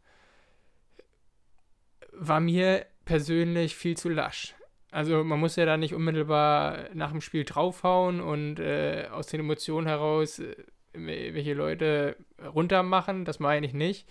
war 2.19 2.41
mir 2.41 2.87
persönlich 3.05 3.77
viel 3.77 3.97
zu 3.97 4.09
lasch. 4.09 4.55
Also 4.91 5.23
man 5.23 5.39
muss 5.39 5.57
ja 5.57 5.67
da 5.67 5.77
nicht 5.77 5.95
unmittelbar 5.95 6.89
nach 6.95 7.11
dem 7.11 7.21
Spiel 7.21 7.45
draufhauen 7.45 8.21
und 8.21 8.59
äh, 8.59 9.09
aus 9.11 9.27
den 9.27 9.41
Emotionen 9.41 9.87
heraus 9.87 10.39
äh, 10.39 10.57
welche 10.93 11.55
Leute 11.55 12.17
runtermachen, 12.43 13.25
das 13.25 13.39
meine 13.39 13.67
ich 13.67 13.75
nicht. 13.75 14.09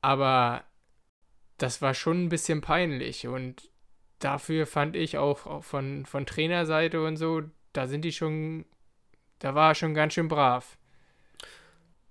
Aber 0.00 0.64
das 1.58 1.82
war 1.82 1.94
schon 1.94 2.24
ein 2.24 2.28
bisschen 2.30 2.62
peinlich 2.62 3.26
und 3.28 3.70
dafür 4.18 4.66
fand 4.66 4.96
ich 4.96 5.18
auch, 5.18 5.46
auch 5.46 5.64
von, 5.64 6.06
von 6.06 6.26
Trainerseite 6.26 7.02
und 7.04 7.16
so, 7.16 7.42
da 7.72 7.86
sind 7.86 8.04
die 8.04 8.12
schon, 8.12 8.64
da 9.38 9.54
war 9.54 9.72
er 9.72 9.74
schon 9.74 9.94
ganz 9.94 10.14
schön 10.14 10.28
brav. 10.28 10.78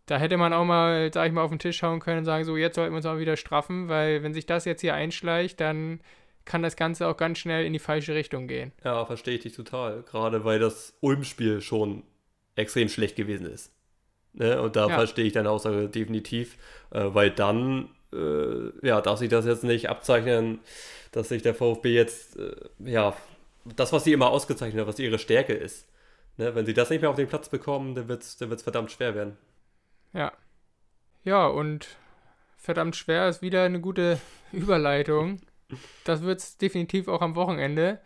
Da 0.10 0.18
hätte 0.18 0.38
man 0.38 0.54
auch 0.54 0.66
mal, 0.66 1.12
sag 1.14 1.28
ich 1.28 1.34
mal, 1.34 1.44
auf 1.44 1.52
den 1.52 1.60
Tisch 1.60 1.84
hauen 1.84 2.00
können 2.00 2.20
und 2.20 2.26
sagen, 2.26 2.44
so, 2.44 2.58
jetzt 2.58 2.76
sollten 2.76 2.94
wir 2.94 2.98
uns 2.98 3.06
auch 3.06 3.20
wieder 3.20 3.38
straffen, 3.38 3.90
weil 3.90 4.24
wenn 4.24 4.34
sich 4.34 4.48
das 4.48 4.66
jetzt 4.66 4.82
hier 4.82 4.96
einschleicht, 4.96 5.60
dann 5.60 6.00
kann 6.46 6.64
das 6.64 6.76
Ganze 6.76 7.08
auch 7.08 7.16
ganz 7.16 7.38
schnell 7.38 7.64
in 7.64 7.74
die 7.74 7.80
falsche 7.80 8.16
Richtung 8.16 8.48
gehen. 8.48 8.72
Ja, 8.84 9.06
verstehe 9.06 9.36
ich 9.36 9.42
dich 9.42 9.54
total. 9.54 10.02
Gerade 10.02 10.44
weil 10.46 10.58
das 10.58 10.96
Ulm-Spiel 11.02 11.62
schon 11.62 12.02
extrem 12.56 12.90
schlecht 12.90 13.18
gewesen 13.18 13.46
ist. 13.46 13.72
Ne? 14.34 14.60
Und 14.60 14.76
da 14.76 14.88
ja. 14.88 14.96
verstehe 14.96 15.26
ich 15.26 15.34
deine 15.34 15.52
Aussage 15.52 15.88
definitiv, 15.90 16.58
äh, 16.90 17.06
weil 17.06 17.30
dann, 17.30 17.90
äh, 18.12 18.88
ja, 18.88 19.02
darf 19.02 19.20
sich 19.20 19.30
das 19.30 19.46
jetzt 19.46 19.64
nicht 19.64 19.90
abzeichnen, 19.90 20.58
dass 21.12 21.30
sich 21.30 21.44
der 21.44 21.54
VfB 21.54 21.94
jetzt, 21.94 22.36
äh, 22.40 22.56
ja, 22.84 23.16
das, 23.76 23.94
was 23.94 24.06
sie 24.06 24.14
immer 24.14 24.32
ausgezeichnet 24.32 24.82
hat, 24.82 24.88
was 24.88 24.98
ihre 24.98 25.20
Stärke 25.20 25.54
ist. 25.54 25.88
Ne? 26.38 26.56
Wenn 26.56 26.66
sie 26.66 26.74
das 26.74 26.90
nicht 26.90 27.02
mehr 27.02 27.12
auf 27.12 27.16
den 27.16 27.28
Platz 27.28 27.50
bekommen, 27.50 27.94
dann 27.94 28.08
wird 28.08 28.24
es 28.24 28.38
dann 28.38 28.50
wird's 28.50 28.64
verdammt 28.64 28.92
schwer 28.92 29.14
werden. 29.14 29.38
Ja. 30.14 30.32
Ja, 31.24 31.48
und 31.48 31.98
verdammt 32.58 32.96
schwer 32.96 33.28
ist 33.30 33.42
wieder 33.42 33.64
eine 33.64 33.82
gute 33.82 34.20
Überleitung. 34.52 35.42
Das 36.04 36.22
wird 36.24 36.40
es 36.40 36.58
definitiv 36.58 37.08
auch 37.08 37.22
am 37.22 37.36
Wochenende. 37.36 38.02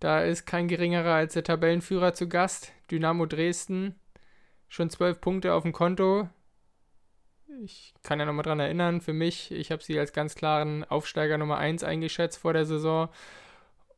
Da 0.00 0.20
ist 0.20 0.44
kein 0.44 0.68
geringerer 0.68 1.14
als 1.14 1.32
der 1.32 1.44
Tabellenführer 1.44 2.12
zu 2.12 2.28
Gast, 2.28 2.72
Dynamo 2.90 3.24
Dresden. 3.26 3.98
Schon 4.68 4.90
zwölf 4.90 5.20
Punkte 5.20 5.54
auf 5.54 5.62
dem 5.62 5.72
Konto. 5.72 6.28
Ich 7.62 7.94
kann 8.02 8.18
ja 8.18 8.26
nochmal 8.26 8.42
dran 8.42 8.60
erinnern, 8.60 9.00
für 9.00 9.14
mich, 9.14 9.50
ich 9.50 9.72
habe 9.72 9.82
sie 9.82 9.98
als 9.98 10.12
ganz 10.12 10.34
klaren 10.34 10.84
Aufsteiger 10.84 11.38
Nummer 11.38 11.56
1 11.56 11.84
eingeschätzt 11.84 12.38
vor 12.38 12.52
der 12.52 12.66
Saison. 12.66 13.08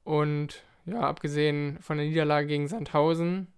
Und 0.05 0.63
ja, 0.87 1.01
abgesehen 1.01 1.79
von 1.81 1.97
der 1.97 2.07
Niederlage 2.07 2.47
gegen 2.47 2.69
Sandhausen, 2.69 3.49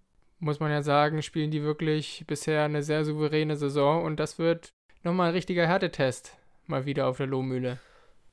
muss 0.41 0.59
man 0.59 0.71
ja 0.71 0.83
sagen, 0.83 1.23
spielen 1.23 1.51
die 1.51 1.63
wirklich 1.63 2.25
bisher 2.27 2.65
eine 2.65 2.83
sehr 2.83 3.05
souveräne 3.05 3.57
Saison 3.57 4.05
und 4.05 4.19
das 4.19 4.39
wird 4.39 4.73
nochmal 5.03 5.29
ein 5.29 5.35
richtiger 5.35 5.67
Härtetest 5.67 6.37
mal 6.67 6.87
wieder 6.87 7.07
auf 7.07 7.19
der 7.19 7.27
Lohmühle. 7.27 7.79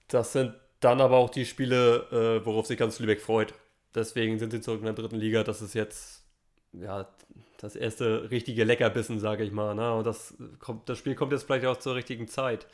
Das 0.08 0.34
sind 0.34 0.54
dann 0.80 1.02
aber 1.02 1.18
auch 1.18 1.30
die 1.30 1.46
Spiele, 1.46 2.40
äh, 2.42 2.46
worauf 2.46 2.66
sich 2.68 2.78
ganz 2.78 3.00
Lübeck 3.00 3.22
freut. 3.22 3.54
Deswegen 3.94 4.40
sind 4.40 4.52
sie 4.52 4.62
zurück 4.62 4.80
in 4.80 4.86
der 4.86 4.94
dritten 4.94 5.18
Liga. 5.18 5.44
Das 5.44 5.62
ist 5.62 5.74
jetzt 5.74 6.24
ja 6.72 7.08
das 7.58 7.76
erste 7.76 8.30
richtige 8.30 8.64
Leckerbissen, 8.64 9.20
sage 9.20 9.44
ich 9.44 9.52
mal. 9.52 9.74
Ne? 9.76 9.94
Und 9.94 10.06
das, 10.06 10.36
kommt, 10.60 10.88
das 10.88 10.98
Spiel 10.98 11.16
kommt 11.16 11.32
jetzt 11.32 11.44
vielleicht 11.44 11.66
auch 11.66 11.78
zur 11.78 11.96
richtigen 11.96 12.28
Zeit. 12.28 12.68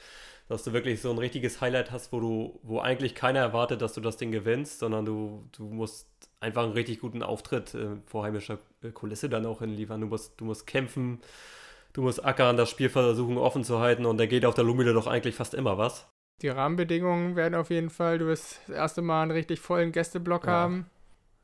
Dass 0.49 0.65
du 0.65 0.73
wirklich 0.73 1.01
so 1.01 1.09
ein 1.09 1.17
richtiges 1.17 1.61
Highlight 1.61 1.91
hast, 1.91 2.11
wo 2.11 2.19
du, 2.19 2.59
wo 2.63 2.79
eigentlich 2.79 3.15
keiner 3.15 3.39
erwartet, 3.39 3.81
dass 3.81 3.93
du 3.93 4.01
das 4.01 4.17
Ding 4.17 4.31
gewinnst, 4.31 4.79
sondern 4.79 5.05
du, 5.05 5.47
du 5.55 5.63
musst 5.63 6.09
einfach 6.43 6.63
einen 6.63 6.73
richtig 6.73 6.99
guten 6.99 7.23
Auftritt 7.23 7.73
äh, 7.73 7.95
vor 8.05 8.23
heimischer 8.23 8.59
äh, 8.83 8.91
Kulisse 8.91 9.29
dann 9.29 9.45
auch 9.45 9.59
hinliefern. 9.59 10.01
Du 10.01 10.07
musst, 10.07 10.39
du 10.39 10.45
musst 10.45 10.67
kämpfen, 10.67 11.21
du 11.93 12.01
musst 12.01 12.23
ackern, 12.23 12.57
das 12.57 12.69
Spiel 12.69 12.89
versuchen 12.89 13.37
offen 13.37 13.63
zu 13.63 13.79
halten 13.79 14.05
und 14.05 14.17
da 14.17 14.25
geht 14.25 14.45
auf 14.45 14.53
der 14.53 14.63
Lumile 14.63 14.93
doch 14.93 15.07
eigentlich 15.07 15.35
fast 15.35 15.53
immer 15.53 15.77
was. 15.77 16.07
Die 16.41 16.49
Rahmenbedingungen 16.49 17.35
werden 17.35 17.55
auf 17.55 17.69
jeden 17.69 17.89
Fall, 17.89 18.19
du 18.19 18.27
wirst 18.27 18.59
das 18.67 18.75
erste 18.75 19.01
Mal 19.01 19.23
einen 19.23 19.31
richtig 19.31 19.59
vollen 19.59 19.91
Gästeblock 19.91 20.45
ja. 20.45 20.51
haben. 20.51 20.89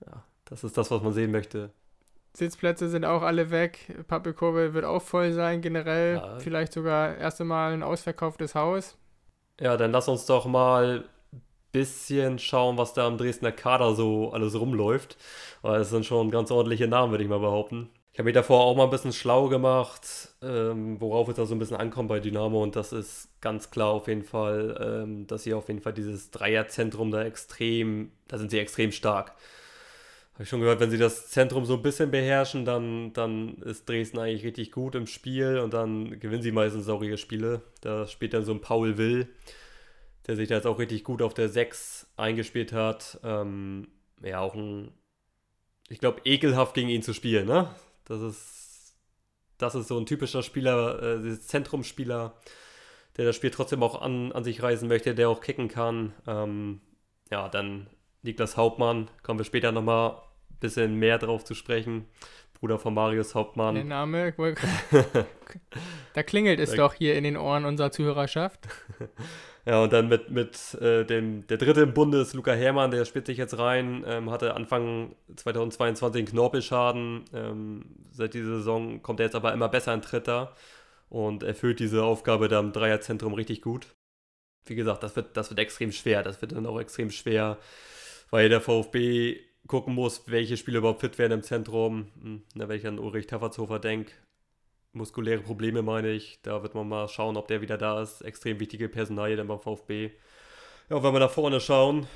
Ja, 0.06 0.24
das 0.46 0.64
ist 0.64 0.78
das, 0.78 0.92
was 0.92 1.02
man 1.02 1.14
sehen 1.14 1.32
möchte. 1.32 1.72
Sitzplätze 2.34 2.90
sind 2.90 3.06
auch 3.06 3.22
alle 3.22 3.50
weg. 3.50 4.04
Pappelkurve 4.08 4.74
wird 4.74 4.86
auch 4.86 5.02
voll 5.02 5.32
sein, 5.32 5.62
generell. 5.62 6.16
Ja. 6.16 6.40
Vielleicht 6.40 6.74
sogar 6.74 7.18
erste 7.18 7.44
Mal 7.44 7.74
ein 7.74 7.84
ausverkauftes 7.84 8.56
Haus. 8.56 8.98
Ja, 9.60 9.78
dann 9.78 9.92
lass 9.92 10.08
uns 10.08 10.26
doch 10.26 10.46
mal 10.46 11.06
bisschen 11.72 12.40
schauen, 12.40 12.78
was 12.78 12.94
da 12.94 13.08
am 13.08 13.18
Dresdner 13.18 13.52
Kader 13.52 13.96
so 13.96 14.32
alles 14.32 14.60
rumläuft. 14.60 15.18
Weil 15.62 15.82
es 15.82 15.90
sind 15.90 16.06
schon 16.06 16.32
ganz 16.32 16.52
ordentliche 16.52 16.88
Namen, 16.88 17.12
würde 17.12 17.24
ich 17.24 17.30
mal 17.30 17.40
behaupten. 17.40 17.90
Ich 18.12 18.20
habe 18.20 18.26
mich 18.26 18.34
davor 18.34 18.62
auch 18.62 18.76
mal 18.76 18.86
ein 18.86 18.90
bisschen 18.90 19.14
schlau 19.14 19.48
gemacht, 19.48 20.30
ähm, 20.42 21.00
worauf 21.00 21.30
es 21.30 21.36
da 21.36 21.46
so 21.46 21.56
ein 21.56 21.60
bisschen 21.60 21.78
ankommt 21.78 22.10
bei 22.10 22.20
Dynamo. 22.20 22.62
Und 22.62 22.76
das 22.76 22.92
ist 22.92 23.30
ganz 23.40 23.72
klar 23.72 23.90
auf 23.90 24.08
jeden 24.08 24.24
Fall, 24.24 25.04
ähm, 25.06 25.28
dass 25.28 25.44
sie 25.44 25.54
auf 25.54 25.68
jeden 25.68 25.82
Fall 25.82 25.94
dieses 25.94 26.32
Dreierzentrum 26.32 27.12
da 27.12 27.24
extrem, 27.24 28.12
da 28.28 28.38
sind 28.38 28.52
sie 28.52 28.60
extrem 28.60 28.92
stark. 28.92 29.36
Habe 30.34 30.44
ich 30.44 30.50
schon 30.50 30.62
gehört, 30.62 30.80
wenn 30.80 30.90
sie 30.90 30.98
das 30.98 31.30
Zentrum 31.30 31.66
so 31.66 31.76
ein 31.76 31.82
bisschen 31.82 32.12
beherrschen, 32.12 32.66
dann, 32.66 33.14
dann 33.14 33.58
ist 33.58 33.88
Dresden 33.88 34.20
eigentlich 34.20 34.46
richtig 34.46 34.72
gut 34.72 34.96
im 34.96 35.06
Spiel 35.06 35.60
und 35.60 35.74
dann 35.74 36.20
gewinnen 36.20 36.42
sie 36.42 36.52
meistens 36.52 36.88
ihre 36.88 37.18
Spiele. 37.18 37.62
Da 37.82 38.08
spielt 38.08 38.34
dann 38.34 38.46
so 38.46 38.54
ein 38.54 38.62
Paul 38.62 38.98
Will, 38.98 39.28
der 40.30 40.36
sich 40.36 40.48
da 40.48 40.54
jetzt 40.54 40.68
auch 40.68 40.78
richtig 40.78 41.04
gut 41.04 41.24
auf 41.24 41.34
der 41.34 41.50
6 41.50 42.06
eingespielt 42.16 42.72
hat. 42.72 43.20
Ähm, 43.24 43.88
ja, 44.22 44.40
auch 44.40 44.54
ein, 44.54 44.92
ich 45.88 45.98
glaube, 45.98 46.22
ekelhaft 46.24 46.76
gegen 46.76 46.88
ihn 46.88 47.02
zu 47.02 47.16
spielen, 47.16 47.48
ne? 47.48 47.74
Das 48.06 48.22
ist, 48.22 48.96
das 49.58 49.74
ist 49.74 49.88
so 49.88 49.98
ein 49.98 50.06
typischer 50.06 50.44
Spieler, 50.44 51.02
äh, 51.02 51.40
Zentrumspieler, 51.40 52.36
der 53.18 53.26
das 53.26 53.36
Spiel 53.36 53.50
trotzdem 53.50 53.82
auch 53.82 54.04
an, 54.04 54.32
an 54.32 54.44
sich 54.44 54.62
reißen 54.62 54.88
möchte, 54.88 55.16
der 55.16 55.30
auch 55.30 55.42
kicken 55.42 55.68
kann. 55.68 56.14
Ähm, 56.28 56.82
ja, 57.32 57.50
dann 57.50 57.88
Niklas 58.22 58.56
Hauptmann, 58.56 59.10
kommen 59.24 59.40
wir 59.40 59.46
später 59.46 59.72
nochmal 59.72 60.22
bisschen 60.60 60.94
mehr 60.94 61.18
drauf 61.18 61.44
zu 61.44 61.56
sprechen. 61.56 62.06
Bruder 62.60 62.78
von 62.78 62.94
Marius 62.94 63.36
Hauptmann. 63.36 63.76
Der 63.76 63.84
Name, 63.84 64.34
da 66.14 66.24
klingelt 66.24 66.60
es 66.60 66.74
doch 66.74 66.94
hier 66.94 67.16
in 67.16 67.24
den 67.24 67.38
Ohren 67.38 67.66
unserer 67.66 67.92
Zuhörerschaft. 67.92 68.68
Ja, 69.66 69.84
und 69.84 69.94
dann 69.94 70.08
mit, 70.08 70.32
mit 70.32 70.74
äh, 70.82 71.06
dem, 71.06 71.46
der 71.46 71.58
dritte 71.58 71.82
im 71.82 71.94
Bunde 71.94 72.22
ist 72.22 72.34
Luca 72.34 72.54
Hermann, 72.54 72.90
der 72.90 73.06
spielt 73.06 73.28
sich 73.28 73.38
jetzt 73.38 73.60
rein, 73.60 74.04
ähm, 74.08 74.32
hatte 74.32 74.56
Anfang 74.56 75.16
2022 75.36 76.22
einen 76.22 76.28
Knorpelschaden. 76.28 77.26
Ähm, 77.36 77.86
seit 78.10 78.34
dieser 78.34 78.56
Saison 78.56 79.04
kommt 79.04 79.20
er 79.20 79.28
jetzt 79.28 79.36
aber 79.36 79.54
immer 79.54 79.70
besser 79.70 79.94
in 79.94 80.02
Dritter 80.02 80.56
und 81.10 81.44
erfüllt 81.44 81.80
diese 81.80 82.04
Aufgabe 82.04 82.48
da 82.48 82.60
im 82.60 82.72
Dreierzentrum 82.72 83.36
richtig 83.36 83.62
gut. 83.62 83.88
Wie 84.66 84.76
gesagt, 84.76 85.04
das 85.04 85.16
wird, 85.16 85.38
das 85.38 85.52
wird 85.52 85.60
extrem 85.60 85.92
schwer. 85.92 86.24
Das 86.24 86.42
wird 86.42 86.54
dann 86.54 86.66
auch 86.66 86.80
extrem 86.80 87.12
schwer, 87.12 87.60
weil 88.32 88.50
der 88.50 88.62
VfB 88.62 89.40
gucken 89.70 89.94
muss, 89.94 90.24
welche 90.26 90.58
Spieler 90.58 90.80
überhaupt 90.80 91.00
fit 91.00 91.18
werden 91.18 91.34
im 91.34 91.44
Zentrum. 91.44 92.08
Hm, 92.22 92.44
wenn 92.56 92.72
ich 92.72 92.88
an 92.88 93.00
Ulrich 93.00 93.28
Taffertshofer 93.28 93.80
denke, 93.80 94.12
muskuläre 94.92 95.42
Probleme 95.42 95.84
meine 95.84 96.10
ich, 96.10 96.42
da 96.42 96.64
wird 96.64 96.74
man 96.76 96.90
mal 96.90 97.08
schauen, 97.08 97.38
ob 97.38 97.48
der 97.48 97.62
wieder 97.62 97.78
da 97.78 98.02
ist. 98.02 98.22
Extrem 98.22 98.60
wichtige 98.60 98.90
Personalie 98.90 99.38
dann 99.38 99.48
beim 99.48 99.62
VfB. 99.62 100.12
Ja, 100.90 101.02
wenn 101.04 101.14
wir 101.14 101.20
da 101.20 101.30
vorne 101.30 101.62
schauen, 101.62 102.08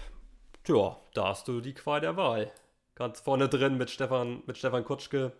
tja, 0.63 0.97
da 1.13 1.29
hast 1.29 1.47
du 1.47 1.61
die 1.61 1.75
Qual 1.75 2.01
der 2.01 2.17
Wahl. 2.17 2.51
Ganz 2.95 3.19
vorne 3.19 3.47
drin 3.47 3.77
mit 3.77 3.91
Stefan, 3.91 4.41
mit 4.47 4.57
Stefan 4.57 4.83
Kutschke. 4.83 5.31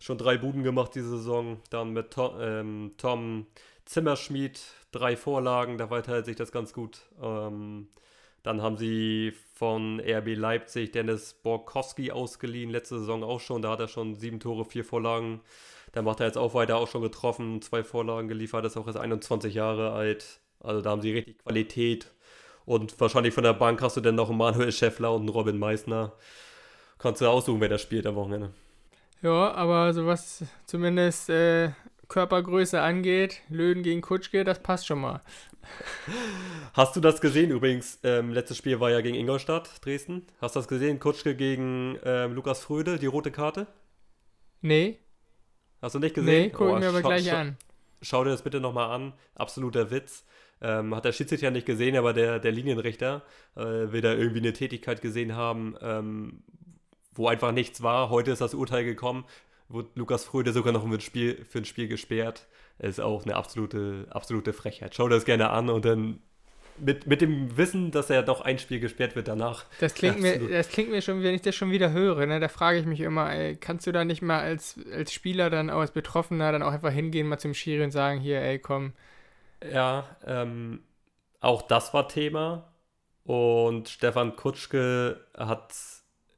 Schon 0.00 0.18
drei 0.18 0.36
Buden 0.36 0.64
gemacht 0.64 0.96
diese 0.96 1.10
Saison. 1.10 1.60
Dann 1.70 1.92
mit 1.92 2.10
Tom, 2.10 2.34
ähm, 2.40 2.92
Tom 2.98 3.46
Zimmerschmied, 3.84 4.60
drei 4.90 5.16
Vorlagen, 5.16 5.78
da 5.78 5.86
verteilt 5.86 6.26
sich 6.26 6.34
das 6.34 6.50
ganz 6.50 6.72
gut. 6.72 7.02
Ähm, 7.22 7.86
dann 8.42 8.62
haben 8.62 8.76
sie 8.76 9.32
von 9.54 10.00
RB 10.00 10.34
Leipzig 10.36 10.92
Dennis 10.92 11.34
Borkowski 11.34 12.10
ausgeliehen, 12.10 12.70
letzte 12.70 12.98
Saison 12.98 13.22
auch 13.22 13.40
schon. 13.40 13.62
Da 13.62 13.70
hat 13.70 13.80
er 13.80 13.88
schon 13.88 14.16
sieben 14.16 14.40
Tore, 14.40 14.64
vier 14.64 14.84
Vorlagen. 14.84 15.40
Da 15.92 16.02
macht 16.02 16.20
er 16.20 16.26
jetzt 16.26 16.38
auch 16.38 16.54
weiter, 16.54 16.76
auch 16.76 16.88
schon 16.88 17.02
getroffen, 17.02 17.62
zwei 17.62 17.84
Vorlagen 17.84 18.26
geliefert, 18.26 18.64
ist 18.64 18.76
auch 18.76 18.86
erst 18.86 18.98
21 18.98 19.54
Jahre 19.54 19.92
alt. 19.92 20.40
Also 20.60 20.80
da 20.80 20.90
haben 20.90 21.02
sie 21.02 21.12
richtig 21.12 21.38
Qualität. 21.38 22.10
Und 22.64 22.98
wahrscheinlich 23.00 23.34
von 23.34 23.44
der 23.44 23.52
Bank 23.52 23.82
hast 23.82 23.96
du 23.96 24.00
dann 24.00 24.14
noch 24.14 24.28
einen 24.28 24.38
Manuel 24.38 24.72
Schäffler 24.72 25.12
und 25.12 25.22
einen 25.22 25.28
Robin 25.28 25.58
Meissner. 25.58 26.12
Kannst 26.98 27.20
du 27.20 27.26
aussuchen, 27.26 27.60
wer 27.60 27.68
das 27.68 27.82
spielt 27.82 28.06
am 28.06 28.14
Wochenende. 28.14 28.50
Ja, 29.22 29.52
aber 29.52 29.92
so 29.92 30.06
was 30.06 30.44
zumindest 30.66 31.28
äh, 31.30 31.70
Körpergröße 32.08 32.80
angeht, 32.80 33.40
Löwen 33.48 33.82
gegen 33.82 34.00
Kutschke, 34.00 34.44
das 34.44 34.62
passt 34.62 34.86
schon 34.86 35.00
mal. 35.00 35.20
Hast 36.74 36.96
du 36.96 37.00
das 37.00 37.20
gesehen 37.20 37.50
übrigens? 37.50 37.98
Ähm, 38.02 38.32
letztes 38.32 38.56
Spiel 38.56 38.80
war 38.80 38.90
ja 38.90 39.00
gegen 39.00 39.16
Ingolstadt, 39.16 39.70
Dresden. 39.84 40.26
Hast 40.40 40.56
du 40.56 40.60
das 40.60 40.68
gesehen? 40.68 41.00
Kutschke 41.00 41.34
gegen 41.34 41.98
ähm, 42.04 42.34
Lukas 42.34 42.60
Fröde, 42.60 42.98
die 42.98 43.06
rote 43.06 43.30
Karte? 43.30 43.66
Nee. 44.60 44.98
Hast 45.80 45.94
du 45.94 45.98
nicht 45.98 46.14
gesehen? 46.14 46.42
Nee, 46.42 46.50
guck 46.50 46.68
oh, 46.68 46.78
mir 46.78 46.88
aber 46.88 47.02
gleich 47.02 47.28
schau, 47.28 47.36
an. 47.36 47.56
Schau 48.00 48.24
dir 48.24 48.30
das 48.30 48.42
bitte 48.42 48.60
nochmal 48.60 48.90
an. 48.90 49.12
Absoluter 49.34 49.90
Witz. 49.90 50.24
Ähm, 50.60 50.94
hat 50.94 51.04
der 51.04 51.12
Schiedsrichter 51.12 51.50
nicht 51.50 51.66
gesehen, 51.66 51.96
aber 51.96 52.12
der, 52.12 52.38
der 52.38 52.52
Linienrichter 52.52 53.22
äh, 53.56 53.62
will 53.62 54.00
da 54.00 54.12
irgendwie 54.12 54.38
eine 54.38 54.52
Tätigkeit 54.52 55.02
gesehen 55.02 55.34
haben, 55.34 55.76
ähm, 55.80 56.44
wo 57.14 57.26
einfach 57.26 57.50
nichts 57.50 57.82
war. 57.82 58.10
Heute 58.10 58.30
ist 58.30 58.40
das 58.40 58.54
Urteil 58.54 58.84
gekommen 58.84 59.24
wurde 59.72 59.88
Lukas 59.94 60.24
Fröde 60.24 60.52
sogar 60.52 60.72
noch 60.72 60.86
für 60.86 60.94
ein 60.94 61.00
Spiel, 61.00 61.44
für 61.48 61.58
ein 61.58 61.64
Spiel 61.64 61.88
gesperrt. 61.88 62.46
Ist 62.82 63.00
auch 63.00 63.24
eine 63.24 63.36
absolute, 63.36 64.06
absolute 64.10 64.52
Frechheit. 64.52 64.94
Schau 64.94 65.08
dir 65.08 65.14
das 65.14 65.24
gerne 65.24 65.50
an 65.50 65.70
und 65.70 65.84
dann 65.84 66.18
mit, 66.78 67.06
mit 67.06 67.20
dem 67.20 67.56
Wissen, 67.56 67.92
dass 67.92 68.10
er 68.10 68.22
noch 68.22 68.40
ein 68.40 68.58
Spiel 68.58 68.80
gesperrt 68.80 69.14
wird 69.14 69.28
danach. 69.28 69.66
Das 69.78 69.94
klingt, 69.94 70.20
mir, 70.20 70.48
das 70.48 70.68
klingt 70.68 70.90
mir 70.90 71.00
schon, 71.00 71.22
wenn 71.22 71.34
ich 71.34 71.42
das 71.42 71.54
schon 71.54 71.70
wieder 71.70 71.92
höre, 71.92 72.26
ne, 72.26 72.40
da 72.40 72.48
frage 72.48 72.78
ich 72.78 72.86
mich 72.86 73.00
immer, 73.00 73.32
ey, 73.32 73.56
kannst 73.56 73.86
du 73.86 73.92
da 73.92 74.04
nicht 74.04 74.20
mal 74.20 74.40
als, 74.40 74.80
als 74.92 75.12
Spieler 75.12 75.48
dann 75.48 75.70
auch 75.70 75.80
als 75.80 75.92
Betroffener 75.92 76.50
dann 76.50 76.62
auch 76.62 76.72
einfach 76.72 76.90
hingehen, 76.90 77.28
mal 77.28 77.38
zum 77.38 77.54
Schiri 77.54 77.84
und 77.84 77.92
sagen, 77.92 78.20
hier, 78.20 78.40
ey, 78.40 78.58
komm. 78.58 78.94
Ja, 79.70 80.16
ähm, 80.26 80.82
auch 81.40 81.62
das 81.62 81.94
war 81.94 82.08
Thema. 82.08 82.72
Und 83.22 83.88
Stefan 83.88 84.34
Kutschke 84.34 85.24
hat 85.36 85.72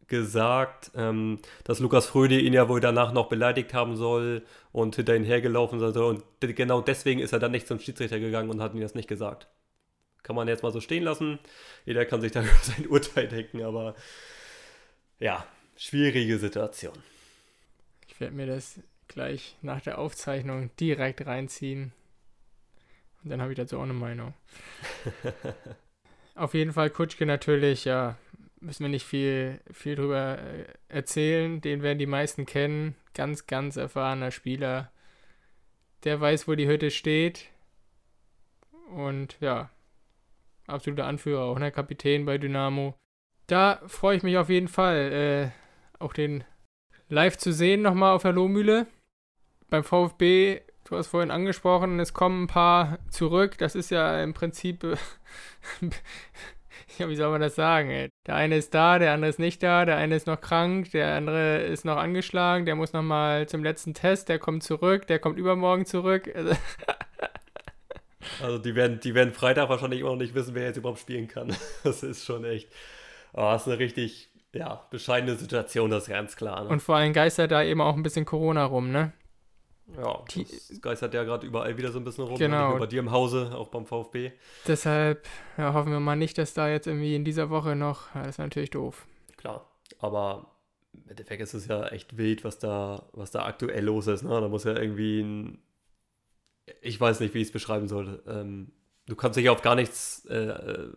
gesagt, 0.09 0.91
ähm, 0.95 1.39
dass 1.65 1.81
Lukas 1.81 2.07
Fröde 2.07 2.39
ihn 2.39 2.53
ja 2.53 2.69
wohl 2.69 2.81
danach 2.81 3.13
noch 3.13 3.29
beleidigt 3.29 3.75
haben 3.75 3.97
soll 3.97 4.45
und 4.73 4.97
hinter 4.97 5.17
ihn 5.17 5.25
hergelaufen 5.25 5.81
sein 5.81 5.93
soll. 5.93 6.17
Und 6.17 6.57
genau 6.57 6.81
deswegen 6.81 7.21
ist 7.21 7.33
er 7.33 7.39
dann 7.39 7.53
nicht 7.53 7.67
zum 7.67 7.79
Schiedsrichter 7.79 8.19
gegangen 8.19 8.51
und 8.51 8.61
hat 8.61 8.75
ihm 8.75 8.81
das 8.81 8.95
nicht 8.95 9.09
gesagt. 9.09 9.49
Kann 10.23 10.37
man 10.37 10.49
jetzt 10.49 10.63
mal 10.63 10.73
so 10.73 10.81
stehen 10.81 11.05
lassen. 11.05 11.39
Jeder 11.85 12.05
kann 12.07 12.21
sich 12.21 12.33
da 12.33 12.43
sein 12.63 12.87
Urteil 12.89 13.29
denken, 13.29 13.63
aber 13.63 13.95
ja, 15.19 15.47
schwierige 15.77 16.39
Situation. 16.39 16.95
Ich 18.09 18.21
werde 18.21 18.35
mir 18.35 18.47
das 18.47 18.81
gleich 19.09 19.57
nach 19.63 19.81
der 19.81 19.99
Aufzeichnung 19.99 20.71
direkt 20.79 21.27
reinziehen. 21.27 21.93
Und 23.23 23.31
dann 23.31 23.41
habe 23.41 23.53
ich 23.53 23.57
dazu 23.57 23.79
auch 23.79 23.83
eine 23.83 23.93
Meinung. 23.93 24.35
Auf 26.35 26.55
jeden 26.55 26.73
Fall 26.73 26.91
Kutschke 26.91 27.27
natürlich, 27.27 27.85
ja, 27.85 28.17
müssen 28.65 28.85
wir 28.85 28.89
nicht 28.91 29.07
viel, 29.07 29.61
viel 29.71 29.97
drüber 29.97 30.39
äh, 30.39 30.65
erzählen. 30.89 31.61
Den 31.61 31.83
werden 31.83 31.99
die 31.99 32.07
meisten 32.07 32.47
kennen. 32.47 32.97
Ganz, 33.15 33.47
ganz 33.47 33.77
erfahrener 33.77 34.31
Spieler. 34.31 34.91
Der 36.05 36.21
weiß, 36.21 36.49
wo 36.49 36.55
die 36.55 36.67
Hütte 36.67 36.91
steht. 36.91 37.47
Und 38.91 39.37
ja, 39.41 39.71
absoluter 40.67 41.07
Anführer, 41.07 41.45
auch 41.45 41.59
ne? 41.59 41.71
Kapitän 41.71 42.25
bei 42.25 42.39
Dynamo. 42.39 42.95
Da 43.47 43.81
freue 43.87 44.17
ich 44.17 44.23
mich 44.23 44.37
auf 44.39 44.49
jeden 44.49 44.69
Fall, 44.69 45.13
äh, 45.13 46.03
auch 46.03 46.13
den 46.13 46.45
live 47.09 47.37
zu 47.37 47.53
sehen 47.53 47.83
nochmal 47.83 48.15
auf 48.15 48.23
der 48.23 48.33
Lohmühle. 48.33 48.87
Beim 49.69 49.85
VfB, 49.85 50.61
du 50.85 50.97
hast 50.97 51.09
vorhin 51.09 51.31
angesprochen, 51.31 52.01
es 52.01 52.15
kommen 52.15 52.45
ein 52.45 52.49
paar 52.49 52.99
zurück. 53.11 53.59
Das 53.59 53.75
ist 53.75 53.91
ja 53.91 54.23
im 54.23 54.33
Prinzip 54.33 54.87
ja, 56.99 57.09
wie 57.09 57.17
soll 57.17 57.31
man 57.31 57.41
das 57.41 57.55
sagen? 57.55 57.91
Ey? 57.91 58.11
Der 58.27 58.37
eine 58.37 58.57
ist 58.57 58.75
da, 58.75 58.99
der 58.99 59.13
andere 59.13 59.31
ist 59.31 59.39
nicht 59.39 59.63
da, 59.63 59.85
der 59.85 59.97
eine 59.97 60.17
ist 60.17 60.27
noch 60.27 60.41
krank, 60.41 60.91
der 60.93 61.15
andere 61.15 61.63
ist 61.63 61.85
noch 61.85 61.97
angeschlagen, 61.97 62.67
der 62.67 62.75
muss 62.75 62.93
nochmal 62.93 63.49
zum 63.49 63.63
letzten 63.63 63.95
Test, 63.95 64.29
der 64.29 64.39
kommt 64.39 64.63
zurück, 64.63 65.07
der 65.07 65.19
kommt 65.19 65.39
übermorgen 65.39 65.87
zurück. 65.87 66.31
Also, 66.35 66.55
also 68.43 68.59
die 68.59 68.75
werden, 68.75 69.01
die 69.01 69.15
werden 69.15 69.33
Freitag 69.33 69.69
wahrscheinlich 69.69 70.01
immer 70.01 70.11
noch 70.11 70.17
nicht 70.17 70.35
wissen, 70.35 70.55
wer 70.55 70.65
jetzt 70.65 70.77
überhaupt 70.77 71.01
spielen 71.01 71.29
kann. 71.29 71.55
Das 71.85 72.03
ist 72.03 72.25
schon 72.25 72.45
echt. 72.45 72.69
Oh, 73.33 73.41
das 73.41 73.63
ist 73.63 73.69
eine 73.69 73.79
richtig 73.79 74.31
ja, 74.55 74.87
bescheidene 74.91 75.37
Situation, 75.37 75.91
das 75.91 76.05
ist 76.05 76.11
ganz 76.11 76.37
klar. 76.37 76.65
Ne? 76.65 76.69
Und 76.69 76.81
vor 76.81 76.97
allem 76.97 77.13
geistert 77.13 77.51
da 77.51 77.63
eben 77.63 77.81
auch 77.81 77.97
ein 77.97 78.03
bisschen 78.03 78.25
Corona 78.25 78.65
rum, 78.65 78.91
ne? 78.91 79.13
Ja, 79.97 80.25
die, 80.35 80.45
das 80.45 80.81
geistert 80.81 81.15
ja 81.15 81.25
gerade 81.25 81.47
überall 81.47 81.77
wieder 81.77 81.93
so 81.93 81.99
ein 81.99 82.05
bisschen 82.05 82.25
rum. 82.25 82.39
Genau. 82.39 82.79
Bei 82.79 82.87
dir 82.87 83.01
im 83.01 83.11
Hause, 83.11 83.53
auch 83.55 83.69
beim 83.69 83.87
VfB. 83.87 84.33
Deshalb 84.67 85.27
ja, 85.59 85.75
hoffen 85.75 85.93
wir 85.93 86.01
mal 86.01 86.17
nicht, 86.17 86.39
dass 86.39 86.55
da 86.55 86.69
jetzt 86.69 86.87
irgendwie 86.87 87.15
in 87.15 87.25
dieser 87.25 87.51
Woche 87.51 87.77
noch, 87.77 88.15
ja, 88.15 88.23
das 88.23 88.31
ist 88.31 88.39
natürlich 88.39 88.71
doof. 88.71 89.07
Klar, 89.37 89.69
aber 89.99 90.55
im 90.95 91.09
Endeffekt 91.09 91.43
ist 91.43 91.55
es 91.55 91.67
ja 91.67 91.87
echt 91.89 92.17
wild, 92.17 92.45
was 92.45 92.59
da, 92.59 93.09
was 93.13 93.31
da 93.31 93.45
aktuell 93.45 93.85
los 93.85 94.07
ist. 94.07 94.23
Ne? 94.23 94.41
Da 94.41 94.49
muss 94.49 94.65
ja 94.65 94.75
irgendwie 94.77 95.21
ein, 95.21 95.59
ich 96.81 96.99
weiß 97.01 97.21
nicht, 97.21 97.35
wie 97.35 97.41
ich 97.41 97.49
es 97.49 97.53
beschreiben 97.53 97.89
soll. 97.89 98.23
Ähm, 98.27 98.73
du 99.07 99.17
kannst 99.17 99.37
dich 99.39 99.51
auf 99.51 99.63
gar 99.63 99.75
nichts 99.75 100.25
äh, 100.27 100.89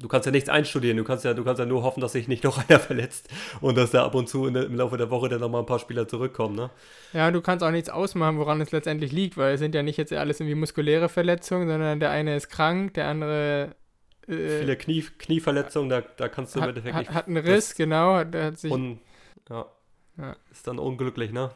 du 0.00 0.08
kannst 0.08 0.26
ja 0.26 0.32
nichts 0.32 0.48
einstudieren, 0.48 0.96
du 0.96 1.04
kannst 1.04 1.24
ja, 1.24 1.34
du 1.34 1.44
kannst 1.44 1.60
ja 1.60 1.66
nur 1.66 1.82
hoffen, 1.82 2.00
dass 2.00 2.12
sich 2.12 2.28
nicht 2.28 2.44
noch 2.44 2.58
einer 2.68 2.80
verletzt 2.80 3.28
und 3.60 3.76
dass 3.76 3.90
da 3.90 4.04
ab 4.04 4.14
und 4.14 4.28
zu 4.28 4.48
der, 4.50 4.64
im 4.64 4.74
Laufe 4.74 4.96
der 4.96 5.10
Woche 5.10 5.28
dann 5.28 5.40
nochmal 5.40 5.62
ein 5.62 5.66
paar 5.66 5.78
Spieler 5.78 6.08
zurückkommen, 6.08 6.56
ne? 6.56 6.70
Ja, 7.12 7.30
du 7.30 7.40
kannst 7.40 7.64
auch 7.64 7.70
nichts 7.70 7.90
ausmachen, 7.90 8.38
woran 8.38 8.60
es 8.60 8.72
letztendlich 8.72 9.12
liegt, 9.12 9.36
weil 9.36 9.54
es 9.54 9.60
sind 9.60 9.74
ja 9.74 9.82
nicht 9.82 9.96
jetzt 9.96 10.12
alles 10.12 10.40
irgendwie 10.40 10.56
muskuläre 10.56 11.08
Verletzungen, 11.08 11.68
sondern 11.68 12.00
der 12.00 12.10
eine 12.10 12.36
ist 12.36 12.48
krank, 12.48 12.94
der 12.94 13.08
andere 13.08 13.74
äh, 14.26 14.60
viele 14.60 14.76
Knie, 14.76 15.04
Knieverletzungen, 15.18 15.88
da, 15.88 16.00
da 16.00 16.28
kannst 16.28 16.54
du 16.54 16.60
hat, 16.60 16.70
im 16.70 16.76
Endeffekt 16.76 16.98
nicht. 16.98 17.14
Hat 17.14 17.26
einen 17.26 17.36
Riss, 17.36 17.74
genau. 17.74 18.24
Der 18.24 18.46
hat 18.46 18.58
sich 18.58 18.70
und, 18.70 19.00
ja, 19.48 19.66
ja. 20.18 20.36
Ist 20.50 20.66
dann 20.66 20.78
unglücklich, 20.78 21.32
ne? 21.32 21.50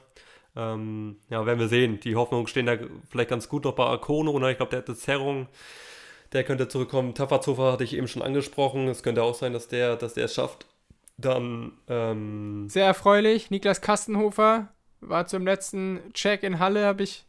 Ähm, 0.57 1.17
ja, 1.31 1.45
werden 1.47 1.59
wir 1.59 1.69
sehen. 1.69 1.99
Die 2.01 2.15
Hoffnungen 2.15 2.47
stehen 2.47 2.67
da 2.67 2.77
vielleicht 3.11 3.31
ganz 3.31 3.49
gut 3.49 3.65
noch 3.65 3.75
bei 3.75 3.85
Arcono, 3.85 4.39
ne? 4.39 4.53
Ich 4.53 4.57
glaube, 4.57 4.71
der 4.71 4.81
hat 4.81 4.89
eine 4.89 4.97
Zerrung 4.97 5.49
der 6.35 6.45
könnte 6.45 6.69
zurückkommen. 6.69 7.15
Tafazova 7.15 7.73
hatte 7.73 7.85
ich 7.85 7.97
eben 7.97 8.09
schon 8.09 8.23
angesprochen. 8.23 8.89
Es 8.89 9.03
könnte 9.03 9.23
auch 9.23 9.35
sein, 9.35 9.53
dass 9.53 9.69
der, 9.69 9.97
dass 9.97 10.15
der 10.15 10.27
es 10.27 10.35
schafft. 10.35 10.67
Dann. 11.17 11.73
Ähm 11.89 12.69
Sehr 12.69 12.87
erfreulich. 12.87 13.51
Niklas 13.51 13.81
Kastenhofer 13.81 14.69
war 15.01 15.27
zum 15.27 15.47
letzten 15.47 16.01
Check 16.13 16.43
in 16.43 16.59
Halle, 16.59 16.87
habe 16.87 17.05
ich 17.05 17.25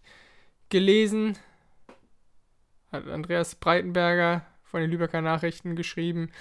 gelesen. 0.69 1.37
Hat 2.91 3.07
Andreas 3.07 3.55
Breitenberger 3.55 4.45
von 4.63 4.81
den 4.81 4.89
Lübecker 4.89 5.21
Nachrichten 5.21 5.75
geschrieben. 5.75 6.31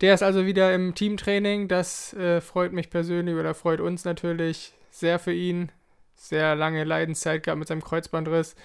Der 0.00 0.14
ist 0.14 0.22
also 0.22 0.46
wieder 0.46 0.74
im 0.74 0.94
Teamtraining. 0.94 1.68
Das 1.68 2.14
äh, 2.14 2.40
freut 2.40 2.72
mich 2.72 2.88
persönlich 2.88 3.34
oder 3.34 3.52
freut 3.52 3.80
uns 3.80 4.04
natürlich 4.04 4.72
sehr 4.90 5.18
für 5.18 5.32
ihn. 5.32 5.70
Sehr 6.14 6.54
lange 6.54 6.84
Leidenszeit 6.84 7.42
gehabt 7.42 7.58
mit 7.58 7.68
seinem 7.68 7.84
Kreuzbandriss 7.84 8.56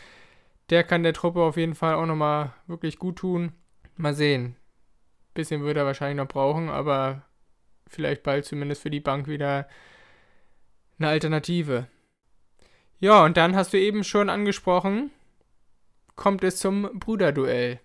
der 0.73 0.83
kann 0.83 1.03
der 1.03 1.13
Truppe 1.13 1.39
auf 1.41 1.55
jeden 1.55 1.75
Fall 1.75 1.93
auch 1.93 2.07
nochmal 2.07 2.51
wirklich 2.65 2.97
gut 2.97 3.17
tun. 3.17 3.51
Mal 3.95 4.15
sehen. 4.15 4.55
Bisschen 5.35 5.61
würde 5.61 5.81
er 5.81 5.85
wahrscheinlich 5.85 6.17
noch 6.17 6.27
brauchen, 6.27 6.67
aber 6.69 7.21
vielleicht 7.87 8.23
bald 8.23 8.45
zumindest 8.45 8.81
für 8.81 8.89
die 8.89 8.99
Bank 8.99 9.27
wieder 9.27 9.67
eine 10.97 11.09
Alternative. 11.09 11.85
Ja, 12.99 13.23
und 13.23 13.37
dann 13.37 13.55
hast 13.55 13.73
du 13.73 13.77
eben 13.77 14.03
schon 14.03 14.31
angesprochen, 14.31 15.11
kommt 16.15 16.43
es 16.43 16.57
zum 16.57 16.89
Bruderduell. 16.99 17.79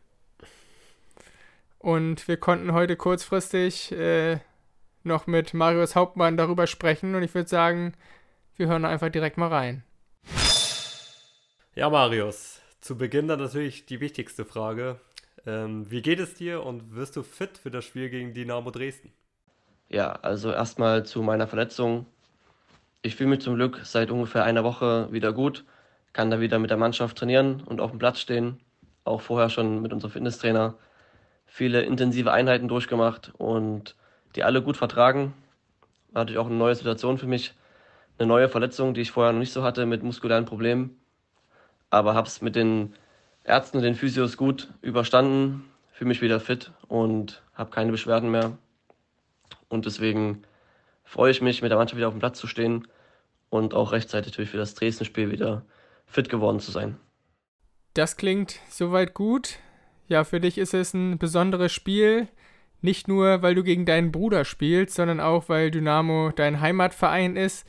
Und 1.79 2.27
wir 2.27 2.39
konnten 2.39 2.73
heute 2.73 2.97
kurzfristig 2.97 3.93
äh, 3.93 4.39
noch 5.03 5.27
mit 5.27 5.53
Marius 5.53 5.95
Hauptmann 5.95 6.39
darüber 6.39 6.67
sprechen 6.67 7.15
und 7.15 7.23
ich 7.23 7.35
würde 7.35 7.51
sagen, 7.51 7.93
wir 8.57 8.69
hören 8.69 8.87
einfach 8.87 9.11
direkt 9.11 9.37
mal 9.37 9.49
rein. 9.49 9.85
Ja, 11.75 11.91
Marius, 11.91 12.58
zu 12.81 12.97
Beginn 12.97 13.29
dann 13.29 13.41
natürlich 13.41 13.87
die 13.87 14.01
wichtigste 14.01 14.45
Frage. 14.45 15.01
Ähm, 15.47 15.91
wie 15.91 16.03
geht 16.03 16.21
es 16.21 16.35
dir 16.35 16.65
und 16.65 16.95
wirst 16.95 17.17
du 17.17 17.23
fit 17.23 17.59
für 17.59 17.71
das 17.71 17.85
Spiel 17.85 18.11
gegen 18.11 18.35
Dynamo 18.35 18.71
Dresden? 18.71 19.13
Ja, 19.89 20.13
also 20.13 20.53
erstmal 20.53 21.05
zu 21.07 21.23
meiner 21.23 21.47
Verletzung. 21.47 22.07
Ich 23.03 23.17
fühle 23.17 23.31
mich 23.31 23.41
zum 23.41 23.55
Glück 23.55 23.81
seit 23.85 24.11
ungefähr 24.11 24.45
einer 24.45 24.65
Woche 24.65 25.09
wieder 25.13 25.33
gut, 25.33 25.65
kann 26.13 26.31
da 26.31 26.41
wieder 26.41 26.59
mit 26.59 26.71
der 26.71 26.77
Mannschaft 26.77 27.17
trainieren 27.17 27.63
und 27.63 27.81
auf 27.81 27.91
dem 27.91 27.99
Platz 27.99 28.21
stehen. 28.21 28.61
Auch 29.05 29.21
vorher 29.21 29.49
schon 29.49 29.81
mit 29.81 29.93
unserem 29.93 30.13
Fitnesstrainer 30.13 30.75
viele 31.47 31.83
intensive 31.83 32.33
Einheiten 32.33 32.69
durchgemacht 32.69 33.33
und 33.39 33.97
die 34.37 34.45
alle 34.45 34.63
gut 34.63 34.77
vertragen. 34.77 35.33
War 36.13 36.23
natürlich 36.23 36.39
auch 36.39 36.47
eine 36.47 36.57
neue 36.57 36.75
Situation 36.75 37.17
für 37.17 37.27
mich. 37.27 37.55
Eine 38.19 38.29
neue 38.29 38.49
Verletzung, 38.49 38.95
die 38.95 39.01
ich 39.01 39.13
vorher 39.13 39.33
noch 39.33 39.39
nicht 39.39 39.53
so 39.53 39.63
hatte 39.63 39.87
mit 39.87 40.03
muskulären 40.03 40.45
Problemen 40.45 40.99
aber 41.91 42.15
habe 42.15 42.29
es 42.29 42.41
mit 42.43 42.57
den 42.57 42.95
Ärzten 43.45 43.79
und 43.79 43.83
den 43.83 43.95
Physios 43.95 44.37
gut 44.37 44.69
überstanden, 44.83 45.65
fühle 45.93 46.09
mich 46.09 46.23
wieder 46.23 46.41
fit 46.41 46.73
und 46.87 47.43
habe 47.55 47.71
keine 47.71 47.91
Beschwerden 47.91 48.31
mehr. 48.31 48.57
Und 49.69 49.87
deswegen 49.87 50.43
freue 51.05 51.31
ich 51.31 51.41
mich, 51.41 51.63
mit 51.63 51.71
der 51.71 51.79
Mannschaft 51.79 51.97
wieder 51.97 52.09
auf 52.09 52.15
dem 52.15 52.21
Platz 52.21 52.39
zu 52.39 52.47
stehen 52.47 52.87
und 53.51 53.75
auch 53.75 53.93
rechtzeitig 53.93 54.33
natürlich 54.33 54.51
für 54.51 54.59
das 54.59 54.75
Dresden-Spiel 54.75 55.31
wieder 55.31 55.63
fit 56.07 56.29
geworden 56.29 56.61
zu 56.61 56.71
sein. 56.71 56.97
Das 57.95 58.17
klingt 58.17 58.61
soweit 58.69 59.15
gut. 59.15 59.59
Ja, 60.07 60.25
für 60.25 60.41
dich 60.41 60.59
ist 60.59 60.75
es 60.75 60.95
ein 60.95 61.19
besonderes 61.19 61.73
Spiel. 61.73 62.29
Nicht 62.81 63.09
nur, 63.09 63.43
weil 63.43 63.55
du 63.55 63.65
gegen 63.65 63.87
deinen 63.87 64.13
Bruder 64.13 64.45
spielst, 64.45 64.95
sondern 64.95 65.21
auch, 65.21 65.49
weil 65.49 65.71
Dynamo 65.71 66.31
dein 66.35 66.61
Heimatverein 66.61 67.37
ist. 67.37 67.67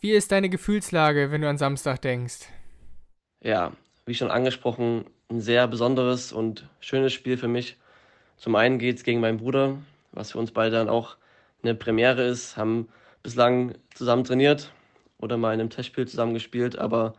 Wie 0.00 0.10
ist 0.10 0.32
deine 0.32 0.48
Gefühlslage, 0.48 1.30
wenn 1.30 1.42
du 1.42 1.48
an 1.48 1.58
Samstag 1.58 2.02
denkst? 2.02 2.48
Ja, 3.42 3.72
wie 4.06 4.14
schon 4.14 4.30
angesprochen, 4.30 5.04
ein 5.30 5.40
sehr 5.40 5.68
besonderes 5.68 6.32
und 6.32 6.68
schönes 6.80 7.12
Spiel 7.12 7.36
für 7.36 7.48
mich. 7.48 7.76
Zum 8.36 8.54
einen 8.56 8.78
geht 8.78 8.96
es 8.96 9.04
gegen 9.04 9.20
meinen 9.20 9.38
Bruder, 9.38 9.76
was 10.12 10.32
für 10.32 10.38
uns 10.38 10.52
beide 10.52 10.76
dann 10.76 10.88
auch 10.88 11.16
eine 11.62 11.74
Premiere 11.74 12.22
ist, 12.22 12.56
haben 12.56 12.88
bislang 13.22 13.74
zusammen 13.94 14.24
trainiert 14.24 14.72
oder 15.18 15.36
mal 15.36 15.52
in 15.52 15.60
einem 15.60 15.70
Testspiel 15.70 16.06
zusammen 16.06 16.34
gespielt, 16.34 16.78
aber 16.78 17.14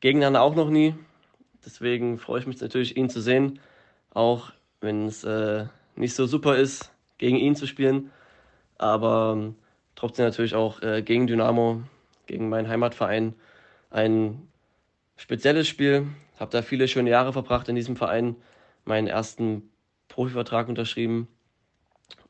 gegeneinander 0.00 0.42
auch 0.42 0.54
noch 0.54 0.70
nie. 0.70 0.94
Deswegen 1.64 2.18
freue 2.18 2.40
ich 2.40 2.46
mich 2.46 2.60
natürlich, 2.60 2.96
ihn 2.96 3.10
zu 3.10 3.20
sehen, 3.20 3.58
auch 4.10 4.52
wenn 4.80 5.06
es 5.06 5.24
äh, 5.24 5.66
nicht 5.96 6.14
so 6.14 6.26
super 6.26 6.56
ist, 6.56 6.92
gegen 7.18 7.36
ihn 7.36 7.56
zu 7.56 7.66
spielen, 7.66 8.10
aber 8.78 9.34
ähm, 9.36 9.56
trotzdem 9.96 10.26
natürlich 10.26 10.54
auch 10.54 10.80
äh, 10.82 11.02
gegen 11.02 11.26
Dynamo, 11.26 11.82
gegen 12.26 12.48
meinen 12.48 12.68
Heimatverein, 12.68 13.34
ein 13.90 14.46
spezielles 15.16 15.66
Spiel. 15.68 16.06
Habe 16.38 16.50
da 16.50 16.62
viele 16.62 16.88
schöne 16.88 17.10
Jahre 17.10 17.32
verbracht 17.32 17.68
in 17.68 17.76
diesem 17.76 17.96
Verein. 17.96 18.36
Meinen 18.84 19.08
ersten 19.08 19.70
Profivertrag 20.08 20.68
unterschrieben. 20.68 21.28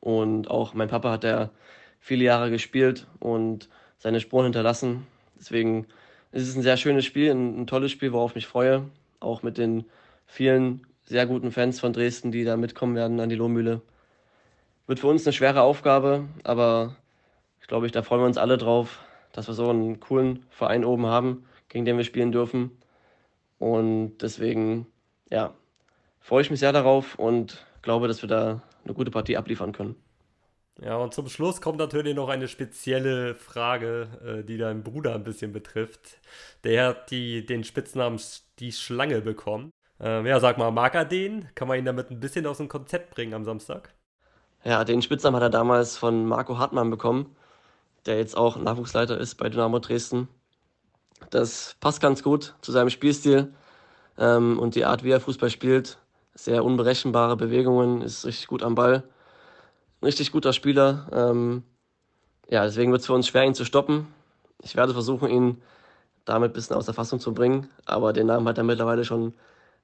Und 0.01 0.49
auch 0.51 0.75
mein 0.75 0.89
Papa 0.89 1.11
hat 1.11 1.25
da 1.25 1.51
viele 1.99 2.25
Jahre 2.25 2.51
gespielt 2.51 3.07
und 3.19 3.69
seine 3.99 4.21
Spuren 4.21 4.45
hinterlassen. 4.45 5.07
Deswegen 5.39 5.87
ist 6.33 6.49
es 6.49 6.57
ein 6.57 6.63
sehr 6.63 6.77
schönes 6.77 7.05
Spiel, 7.05 7.31
ein, 7.31 7.63
ein 7.63 7.67
tolles 7.67 7.91
Spiel, 7.91 8.13
worauf 8.13 8.33
ich 8.33 8.37
mich 8.37 8.47
freue. 8.47 8.85
Auch 9.21 9.43
mit 9.43 9.59
den 9.59 9.85
vielen 10.27 10.87
sehr 11.05 11.27
guten 11.27 11.51
Fans 11.51 11.81
von 11.81 11.93
Dresden, 11.93 12.31
die 12.31 12.45
da 12.45 12.57
mitkommen 12.57 12.95
werden 12.95 13.21
an 13.21 13.29
die 13.29 13.37
Lohmühle. 13.37 13.83
Wird 14.87 15.01
für 15.01 15.09
uns 15.09 15.27
eine 15.27 15.33
schwere 15.33 15.63
Aufgabe, 15.63 16.29
aber 16.45 16.97
ich 17.61 17.67
glaube, 17.67 17.91
da 17.91 18.03
freuen 18.03 18.23
wir 18.23 18.27
uns 18.27 18.39
alle 18.39 18.57
drauf, 18.57 19.01
dass 19.33 19.49
wir 19.49 19.55
so 19.55 19.69
einen 19.69 19.99
coolen 19.99 20.45
Verein 20.51 20.85
oben 20.85 21.07
haben 21.07 21.45
gegen 21.69 21.85
den 21.85 21.97
wir 21.97 22.05
spielen 22.05 22.33
dürfen. 22.33 22.71
Und 23.59 24.19
deswegen, 24.19 24.87
ja, 25.31 25.55
freue 26.21 26.43
ich 26.43 26.51
mich 26.51 26.61
sehr 26.61 26.73
darauf 26.73 27.19
und 27.19 27.67
glaube, 27.83 28.09
dass 28.09 28.23
wir 28.23 28.29
da 28.29 28.63
eine 28.85 28.95
gute 28.95 29.11
Partie 29.11 29.37
abliefern 29.37 29.73
können. 29.73 29.97
Ja, 30.83 30.97
und 30.97 31.15
zum 31.15 31.29
Schluss 31.29 31.63
kommt 31.63 31.79
natürlich 31.79 32.15
noch 32.15 32.29
eine 32.29 32.49
spezielle 32.49 33.35
Frage, 33.35 34.09
äh, 34.25 34.45
die 34.45 34.59
deinen 34.59 34.83
Bruder 34.83 35.15
ein 35.15 35.23
bisschen 35.23 35.53
betrifft. 35.53 36.19
Der 36.65 36.89
hat 36.89 37.11
die, 37.11 37.47
den 37.47 37.65
Spitznamen 37.65 38.21
die 38.59 38.73
Schlange 38.73 39.23
bekommen. 39.23 39.71
Ähm, 39.99 40.27
ja, 40.27 40.39
sag 40.39 40.59
mal, 40.59 40.71
mag 40.71 40.95
er 40.95 41.07
den? 41.07 41.49
Kann 41.55 41.69
man 41.69 41.79
ihn 41.79 41.87
damit 41.87 42.11
ein 42.11 42.21
bisschen 42.21 42.47
aus 42.47 42.59
dem 42.59 42.69
Konzept 42.69 43.15
bringen 43.15 43.33
am 43.33 43.45
Samstag? 43.45 43.95
Ja, 44.65 44.85
den 44.85 45.01
Spitznamen 45.01 45.37
hat 45.37 45.43
er 45.43 45.51
damals 45.51 45.97
von 45.97 46.27
Marco 46.27 46.59
Hartmann 46.59 46.91
bekommen, 46.91 47.35
der 48.05 48.19
jetzt 48.19 48.37
auch 48.37 48.57
Nachwuchsleiter 48.59 49.17
ist 49.19 49.37
bei 49.37 49.49
Dynamo 49.49 49.79
Dresden. 49.79 50.29
Das 51.31 51.77
passt 51.81 52.01
ganz 52.01 52.23
gut 52.23 52.55
zu 52.61 52.73
seinem 52.73 52.91
Spielstil 52.91 53.53
ähm, 54.19 54.59
und 54.59 54.75
die 54.75 54.85
Art, 54.85 55.05
wie 55.05 55.11
er 55.11 55.21
Fußball 55.21 55.51
spielt. 55.51 55.99
Sehr 56.35 56.65
unberechenbare 56.65 57.37
Bewegungen, 57.37 58.03
ist 58.03 58.27
richtig 58.27 58.47
gut 58.47 58.63
am 58.63 58.75
Ball. 58.75 59.05
Ein 60.01 60.07
richtig 60.07 60.33
guter 60.33 60.53
Spieler. 60.53 61.09
Ähm, 61.13 61.63
ja, 62.49 62.65
deswegen 62.65 62.93
wird 62.93 63.01
es 63.01 63.07
für 63.07 63.15
uns 63.15 63.27
schwer, 63.27 63.45
ihn 63.45 63.55
zu 63.55 63.65
stoppen. 63.65 64.07
Ich 64.63 64.77
werde 64.77 64.93
versuchen, 64.93 65.29
ihn 65.29 65.63
damit 66.25 66.51
ein 66.51 66.53
bisschen 66.53 66.77
aus 66.77 66.85
der 66.85 66.95
Fassung 66.95 67.21
zu 67.21 67.33
bringen. 67.33 67.71
Aber 67.87 68.13
den 68.13 68.27
Namen 68.27 68.47
hat 68.47 68.59
er 68.59 68.65
mittlerweile 68.65 69.05
schon 69.05 69.33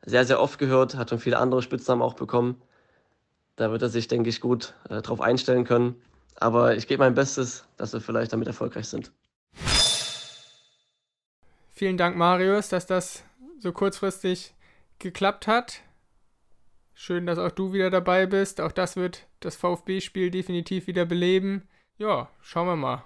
sehr, 0.05 0.25
sehr 0.25 0.41
oft 0.41 0.59
gehört, 0.59 0.97
hat 0.97 1.11
schon 1.11 1.19
viele 1.19 1.39
andere 1.39 1.63
Spitznamen 1.63 2.03
auch 2.03 2.15
bekommen. 2.15 2.61
Da 3.57 3.71
wird 3.71 3.83
er 3.83 3.89
sich, 3.89 4.09
denke 4.09 4.29
ich, 4.29 4.41
gut 4.41 4.75
äh, 4.89 5.03
drauf 5.03 5.21
einstellen 5.21 5.65
können. 5.65 5.97
Aber 6.37 6.77
ich 6.77 6.87
gebe 6.89 7.03
mein 7.03 7.15
Bestes, 7.15 7.65
dass 7.77 7.93
wir 7.93 8.01
vielleicht 8.01 8.33
damit 8.33 8.49
erfolgreich 8.49 8.89
sind. 8.89 9.13
Vielen 11.83 11.97
Dank, 11.97 12.16
Marius, 12.16 12.68
dass 12.68 12.87
das 12.87 13.25
so 13.59 13.73
kurzfristig 13.73 14.55
geklappt 15.01 15.49
hat. 15.49 15.81
Schön, 16.95 17.27
dass 17.27 17.40
auch 17.40 17.51
du 17.51 17.73
wieder 17.73 17.90
dabei 17.90 18.27
bist. 18.27 18.61
Auch 18.61 18.71
das 18.71 18.95
wird 18.95 19.27
das 19.40 19.57
VfB-Spiel 19.57 20.31
definitiv 20.31 20.87
wieder 20.87 21.05
beleben. 21.07 21.68
Ja, 21.99 22.29
schauen 22.40 22.68
wir 22.68 22.77
mal. 22.77 23.05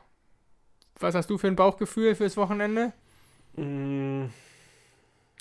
Was 1.01 1.15
hast 1.15 1.31
du 1.31 1.39
für 1.39 1.47
ein 1.47 1.57
Bauchgefühl 1.57 2.15
fürs 2.15 2.37
Wochenende? 2.37 2.93
Mm, 3.55 4.27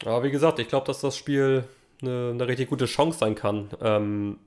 ja, 0.04 0.24
wie 0.24 0.32
gesagt, 0.32 0.60
ich 0.60 0.69
glaube, 0.69 0.88
dass 0.88 1.02
das 1.02 1.17
Spiel 1.17 1.65
eine, 2.02 2.30
eine, 2.32 2.48
richtig 2.48 2.69
gute 2.69 2.86
Chance 2.86 3.19
sein 3.19 3.36
kann, 3.36 3.67
ähm, 3.82 4.39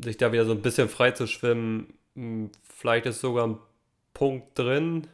sich 0.00 0.16
da 0.16 0.30
wieder 0.30 0.44
so 0.44 0.52
ein 0.52 0.62
bisschen 0.62 0.88
frei 0.88 1.10
zu 1.10 1.26
schwimmen. 1.26 1.92
Mm, 2.14 2.46
vielleicht 2.62 3.06
ist 3.06 3.20
sogar 3.20 3.48
ein 3.48 3.58
Punkt 4.14 4.56
drin. 4.56 5.08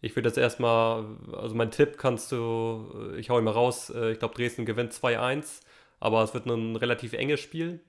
Ich 0.00 0.14
würde 0.14 0.28
jetzt 0.28 0.38
erstmal, 0.38 1.04
also 1.32 1.54
mein 1.54 1.70
Tipp 1.70 1.98
kannst 1.98 2.30
du, 2.32 3.14
ich 3.16 3.30
hau 3.30 3.40
mal 3.40 3.50
raus, 3.50 3.90
äh, 3.90 4.12
ich 4.12 4.18
glaube 4.18 4.34
Dresden 4.34 4.64
gewinnt 4.64 4.92
2-1, 4.92 5.62
aber 6.00 6.22
es 6.22 6.34
wird 6.34 6.46
ein 6.46 6.76
relativ 6.76 7.12
enges 7.12 7.40
Spiel. 7.40 7.80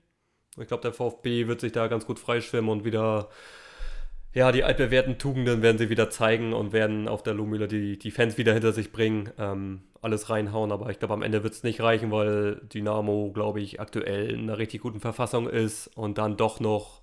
Ich 0.58 0.66
glaube, 0.66 0.82
der 0.82 0.92
VfB 0.92 1.46
wird 1.46 1.60
sich 1.60 1.72
da 1.72 1.86
ganz 1.86 2.06
gut 2.06 2.18
freischwimmen 2.18 2.70
und 2.70 2.84
wieder 2.84 3.28
ja, 4.32 4.52
die 4.52 4.62
altbewährten 4.62 5.18
Tugenden 5.18 5.60
werden 5.60 5.78
sie 5.78 5.90
wieder 5.90 6.08
zeigen 6.08 6.52
und 6.52 6.72
werden 6.72 7.08
auf 7.08 7.22
der 7.24 7.34
Lohmühle 7.34 7.66
die, 7.66 7.98
die 7.98 8.12
Fans 8.12 8.38
wieder 8.38 8.52
hinter 8.52 8.72
sich 8.72 8.92
bringen, 8.92 9.30
ähm, 9.38 9.82
alles 10.02 10.30
reinhauen. 10.30 10.70
Aber 10.70 10.88
ich 10.90 11.00
glaube, 11.00 11.14
am 11.14 11.22
Ende 11.22 11.42
wird 11.42 11.52
es 11.52 11.64
nicht 11.64 11.80
reichen, 11.80 12.12
weil 12.12 12.60
Dynamo, 12.72 13.32
glaube 13.32 13.60
ich, 13.60 13.80
aktuell 13.80 14.30
in 14.30 14.42
einer 14.42 14.58
richtig 14.58 14.82
guten 14.82 15.00
Verfassung 15.00 15.48
ist 15.48 15.88
und 15.96 16.18
dann 16.18 16.36
doch 16.36 16.60
noch 16.60 16.99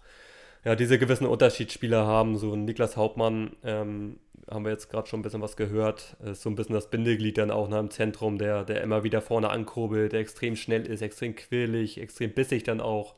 ja, 0.67 0.75
diese 0.75 0.99
gewissen 0.99 1.25
Unterschiedsspieler 1.25 2.06
haben. 2.06 2.38
So 2.38 2.53
Niklas 2.53 2.97
Hauptmann, 2.97 3.56
ähm, 3.63 4.19
haben 4.51 4.65
wir 4.65 4.71
jetzt 4.71 4.89
gerade 4.89 5.08
schon 5.08 5.21
ein 5.21 5.23
bisschen 5.23 5.41
was 5.41 5.56
gehört, 5.56 6.17
ist 6.19 6.41
so 6.41 6.49
ein 6.49 6.56
bisschen 6.56 6.75
das 6.75 6.89
Bindeglied 6.89 7.38
dann 7.38 7.51
auch 7.51 7.69
nach 7.69 7.80
im 7.80 7.89
Zentrum, 7.89 8.38
der, 8.38 8.65
der 8.65 8.82
immer 8.82 9.06
wieder 9.06 9.21
vorne 9.21 9.49
ankurbelt, 9.49 10.12
der 10.12 10.19
extrem 10.19 10.58
schnell 10.58 10.86
ist, 10.86 11.01
extrem 11.01 11.38
quirlig, 11.38 12.01
extrem 12.01 12.34
bissig 12.34 12.63
dann 12.63 12.82
auch. 12.82 13.15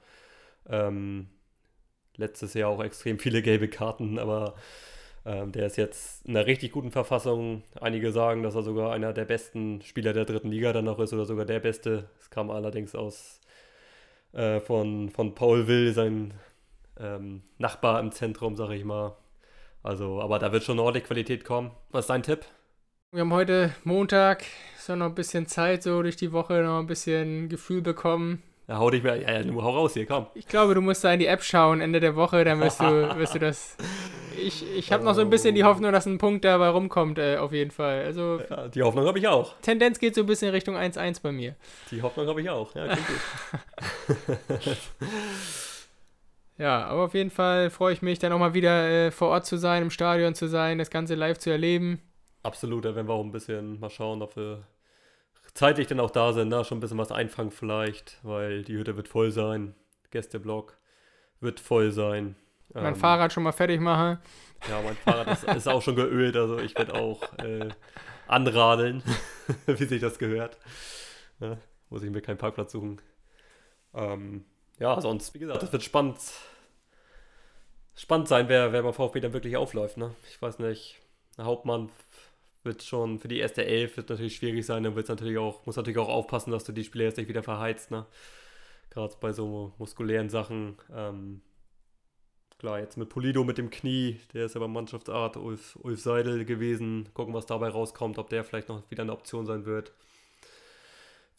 Ähm, 0.70 1.30
letztes 2.18 2.54
Jahr 2.54 2.70
auch 2.70 2.84
extrem 2.84 3.18
viele 3.18 3.42
gelbe 3.42 3.68
Karten, 3.68 4.20
aber 4.20 4.54
ähm, 5.26 5.52
der 5.52 5.66
ist 5.66 5.78
jetzt 5.78 6.28
in 6.28 6.38
einer 6.38 6.46
richtig 6.46 6.72
guten 6.72 6.92
Verfassung. 6.92 7.64
Einige 7.82 8.12
sagen, 8.12 8.44
dass 8.44 8.54
er 8.54 8.62
sogar 8.62 8.92
einer 8.94 9.12
der 9.12 9.26
besten 9.26 9.82
Spieler 9.82 10.14
der 10.14 10.26
dritten 10.26 10.52
Liga 10.52 10.72
dann 10.72 10.86
noch 10.86 11.00
ist 11.00 11.14
oder 11.14 11.26
sogar 11.26 11.46
der 11.46 11.60
beste. 11.60 12.12
Es 12.20 12.30
kam 12.30 12.52
allerdings 12.52 12.94
aus 12.94 13.42
äh, 14.34 14.60
von, 14.60 15.10
von 15.10 15.34
Paul 15.34 15.68
Will, 15.68 15.94
sein 15.94 16.36
ähm, 17.00 17.42
Nachbar 17.58 18.00
im 18.00 18.12
Zentrum, 18.12 18.56
sag 18.56 18.72
ich 18.72 18.84
mal. 18.84 19.16
Also, 19.84 20.22
aber 20.22 20.40
da 20.40 20.52
wird 20.52 20.64
schon 20.64 20.80
ordentlich 20.80 21.06
Qualität 21.06 21.46
kommen. 21.46 21.72
Was 21.92 22.02
ist 22.06 22.10
dein 22.10 22.24
Tipp? 22.24 22.46
Wir 23.12 23.22
haben 23.22 23.34
heute 23.34 23.74
Montag, 23.84 24.44
so 24.78 24.96
noch 24.96 25.08
ein 25.08 25.16
bisschen 25.16 25.48
Zeit, 25.48 25.82
so 25.82 26.02
durch 26.04 26.16
die 26.16 26.32
Woche 26.32 26.62
noch 26.62 26.80
ein 26.80 26.88
bisschen 26.88 27.50
Gefühl 27.50 27.82
bekommen. 27.82 28.44
Ja, 28.68 28.78
hau 28.78 28.92
dich 28.92 29.02
mal, 29.02 29.20
ja, 29.20 29.40
ja, 29.40 29.52
hau 29.52 29.70
raus 29.72 29.96
hier, 29.96 30.06
komm. 30.06 30.28
Ich 30.36 30.48
glaube, 30.48 30.76
du 30.76 30.82
musst 30.82 31.04
da 31.04 31.12
in 31.12 31.20
die 31.20 31.26
App 31.26 31.42
schauen, 31.42 31.82
Ende 31.82 32.00
der 32.00 32.16
Woche, 32.16 32.44
dann 32.44 32.60
wirst 32.60 32.80
du, 32.80 32.86
wirst 33.18 33.34
du 33.34 33.40
das. 33.40 33.78
Ich, 34.38 34.64
ich 34.78 34.92
habe 34.92 35.04
noch 35.04 35.16
so 35.16 35.22
ein 35.22 35.32
bisschen 35.32 35.56
die 35.56 35.64
Hoffnung, 35.64 35.92
dass 35.92 36.06
ein 36.06 36.20
Punkt 36.20 36.46
dabei 36.46 36.70
rumkommt, 36.70 37.18
äh, 37.18 37.38
auf 37.38 37.52
jeden 37.52 37.72
Fall. 37.72 38.04
Also, 38.04 38.40
ja, 38.48 38.68
die 38.68 38.84
Hoffnung 38.84 39.08
habe 39.08 39.18
ich 39.18 39.28
auch. 39.28 39.56
Tendenz 39.64 39.98
geht 39.98 40.14
so 40.14 40.22
ein 40.22 40.28
bisschen 40.28 40.52
Richtung 40.52 40.78
1-1 40.78 41.24
bei 41.24 41.32
mir. 41.32 41.56
Die 41.90 42.04
Hoffnung 42.04 42.28
habe 42.28 42.42
ich 42.42 42.50
auch, 42.52 42.76
ja, 42.76 42.86
klingt 42.86 43.08
gut. 43.08 44.78
ja, 46.60 46.86
aber 46.86 47.06
auf 47.06 47.14
jeden 47.14 47.32
Fall 47.32 47.70
freue 47.70 47.94
ich 47.94 48.02
mich, 48.02 48.20
dann 48.20 48.32
auch 48.34 48.40
mal 48.40 48.54
wieder 48.54 48.90
äh, 48.90 49.12
vor 49.12 49.30
Ort 49.30 49.46
zu 49.46 49.58
sein, 49.58 49.82
im 49.82 49.90
Stadion 49.90 50.36
zu 50.36 50.48
sein, 50.48 50.78
das 50.78 50.90
Ganze 50.90 51.16
live 51.16 51.40
zu 51.40 51.50
erleben. 51.50 52.02
Absolut, 52.44 52.86
da 52.86 52.96
werden 52.96 53.08
wir 53.08 53.14
auch 53.14 53.24
ein 53.24 53.32
bisschen 53.32 53.80
mal 53.80 53.90
schauen, 53.90 54.22
ob 54.22 54.36
wir 54.36 54.68
zeitlich 55.54 55.88
dann 55.88 56.00
auch 56.00 56.12
da 56.12 56.34
sind, 56.34 56.50
ne? 56.50 56.64
schon 56.64 56.78
ein 56.78 56.82
bisschen 56.82 56.98
was 56.98 57.12
einfangen 57.12 57.52
vielleicht, 57.52 58.20
weil 58.24 58.64
die 58.64 58.78
Hütte 58.78 58.96
wird 58.98 59.08
voll 59.08 59.32
sein. 59.32 59.74
Gästeblock 60.12 60.78
wird 61.40 61.60
voll 61.60 61.92
sein. 61.92 62.36
Mein 62.74 62.94
ähm, 62.94 62.96
Fahrrad 62.96 63.34
schon 63.34 63.44
mal 63.44 63.52
fertig 63.52 63.80
machen. 63.80 64.20
Ja, 64.70 64.82
mein 64.84 64.96
Fahrrad 64.96 65.28
ist, 65.30 65.44
ist 65.44 65.68
auch 65.68 65.82
schon 65.82 65.96
geölt, 65.96 66.36
also 66.36 66.60
ich 66.60 66.76
werde 66.78 66.94
auch 66.94 67.22
äh, 67.40 67.70
anradeln, 68.28 69.02
wie 69.66 69.86
sich 69.86 70.02
das 70.02 70.20
gehört. 70.20 70.58
Ja, 71.40 71.58
muss 71.90 72.04
ich 72.04 72.12
mir 72.12 72.22
keinen 72.22 72.38
Parkplatz 72.38 72.74
suchen. 72.74 73.02
Ähm, 73.94 74.46
ja, 74.80 75.00
sonst, 75.02 75.34
wie 75.34 75.40
gesagt, 75.40 75.62
das 75.62 75.72
wird 75.72 75.84
spannend, 75.84 76.18
spannend 77.96 78.28
sein, 78.28 78.50
wer, 78.50 78.72
wer 78.72 78.84
beim 78.84 78.94
VfB 78.94 79.20
dann 79.20 79.34
wirklich 79.34 79.58
aufläuft. 79.58 79.98
Ne? 79.98 80.16
Ich 80.30 80.42
weiß 80.42 80.60
nicht, 80.60 81.00
Hauptmann 81.38 81.90
wird 82.64 82.84
schon 82.84 83.20
für 83.20 83.28
die 83.28 83.40
erste 83.40 83.66
Elf 83.66 83.98
wird 83.98 84.10
natürlich 84.10 84.36
schwierig 84.36 84.66
sein. 84.66 84.84
Dann 84.84 84.96
wird 84.96 85.10
natürlich 85.10 85.38
auch, 85.38 85.66
muss 85.66 85.76
natürlich 85.76 85.98
auch 85.98 86.10
aufpassen, 86.10 86.52
dass 86.52 86.64
du 86.64 86.72
die 86.72 86.84
Spieler 86.84 87.06
jetzt 87.06 87.18
nicht 87.18 87.30
wieder 87.30 87.44
verheizt, 87.44 87.92
ne? 87.92 88.06
Gerade 88.90 89.16
bei 89.22 89.32
so 89.32 89.74
muskulären 89.78 90.30
Sachen. 90.30 90.78
Ähm, 90.94 91.42
klar, 92.58 92.80
jetzt 92.80 92.98
mit 92.98 93.10
Polido 93.10 93.44
mit 93.44 93.58
dem 93.58 93.70
Knie, 93.70 94.20
der 94.34 94.46
ist 94.46 94.56
ja 94.56 94.60
beim 94.60 94.74
Mannschaftsart 94.74 95.38
Ulf, 95.38 95.78
Ulf 95.82 96.02
Seidel 96.02 96.44
gewesen. 96.44 97.10
Gucken, 97.14 97.34
was 97.34 97.46
dabei 97.46 97.70
rauskommt, 97.70 98.18
ob 98.18 98.30
der 98.30 98.44
vielleicht 98.44 98.70
noch 98.70 98.90
wieder 98.90 99.04
eine 99.04 99.14
Option 99.14 99.46
sein 99.46 99.66
wird. 99.66 99.94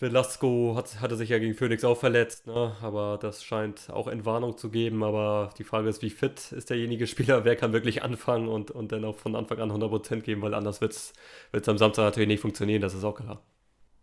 Velasco 0.00 0.74
hat, 0.76 1.00
hatte 1.00 1.14
sich 1.14 1.28
ja 1.28 1.38
gegen 1.38 1.54
Phoenix 1.54 1.84
auch 1.84 1.96
verletzt, 1.96 2.46
ne? 2.46 2.74
aber 2.80 3.18
das 3.20 3.44
scheint 3.44 3.90
auch 3.90 4.08
Entwarnung 4.08 4.56
zu 4.56 4.70
geben. 4.70 5.04
Aber 5.04 5.50
die 5.58 5.64
Frage 5.64 5.88
ist, 5.90 6.00
wie 6.00 6.10
fit 6.10 6.52
ist 6.52 6.70
derjenige 6.70 7.06
Spieler? 7.06 7.44
Wer 7.44 7.54
kann 7.54 7.74
wirklich 7.74 8.02
anfangen 8.02 8.48
und, 8.48 8.70
und 8.70 8.92
dann 8.92 9.04
auch 9.04 9.16
von 9.16 9.36
Anfang 9.36 9.58
an 9.58 9.70
100% 9.70 10.22
geben? 10.22 10.40
Weil 10.40 10.54
anders 10.54 10.80
wird 10.80 10.92
es 10.92 11.68
am 11.68 11.76
Samstag 11.76 12.04
natürlich 12.04 12.28
nicht 12.28 12.40
funktionieren, 12.40 12.80
das 12.80 12.94
ist 12.94 13.04
auch 13.04 13.14
klar. 13.14 13.42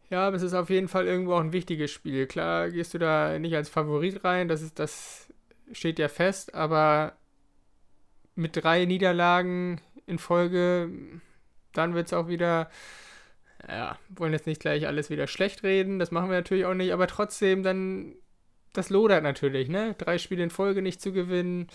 Ja, 0.10 0.28
aber 0.28 0.38
es 0.38 0.44
ist 0.44 0.54
auf 0.54 0.70
jeden 0.70 0.88
Fall 0.88 1.06
irgendwo 1.06 1.34
auch 1.34 1.42
ein 1.42 1.52
wichtiges 1.52 1.92
Spiel. 1.92 2.28
Klar 2.28 2.70
gehst 2.70 2.94
du 2.94 3.00
da 3.00 3.40
nicht 3.40 3.56
als 3.56 3.68
Favorit 3.68 4.24
rein, 4.24 4.48
das, 4.48 4.62
ist, 4.62 4.80
das 4.80 5.28
steht 5.72 6.00
ja 6.00 6.08
fest, 6.08 6.54
aber 6.54 7.14
mit 8.36 8.56
drei 8.56 8.86
Niederlagen 8.86 9.82
in 10.06 10.20
Folge, 10.20 10.90
dann 11.74 11.96
wird 11.96 12.08
es 12.08 12.14
auch 12.14 12.28
wieder 12.28 12.70
ja, 13.68 13.98
wollen 14.10 14.34
jetzt 14.34 14.48
nicht 14.48 14.62
gleich 14.62 14.88
alles 14.88 15.10
wieder 15.10 15.28
schlecht 15.28 15.64
reden, 15.64 16.00
das 16.00 16.12
machen 16.12 16.30
wir 16.30 16.38
natürlich 16.38 16.66
auch 16.66 16.74
nicht, 16.74 16.94
aber 16.94 17.08
trotzdem 17.08 17.64
dann, 17.64 18.16
das 18.74 18.90
lodert 18.90 19.24
natürlich, 19.24 19.70
ne? 19.70 19.96
Drei 19.98 20.18
Spiele 20.18 20.44
in 20.44 20.50
Folge 20.50 20.82
nicht 20.82 21.02
zu 21.02 21.12
gewinnen, 21.12 21.68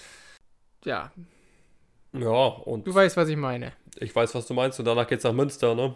ja. 0.85 1.13
Ja, 2.13 2.29
und. 2.29 2.87
Du 2.87 2.95
weißt, 2.95 3.17
was 3.17 3.29
ich 3.29 3.37
meine. 3.37 3.73
Ich 3.99 4.15
weiß, 4.15 4.35
was 4.35 4.47
du 4.47 4.55
meinst, 4.55 4.79
und 4.79 4.87
danach 4.87 5.07
geht's 5.07 5.25
nach 5.25 5.33
Münster, 5.33 5.75
ne? 5.75 5.95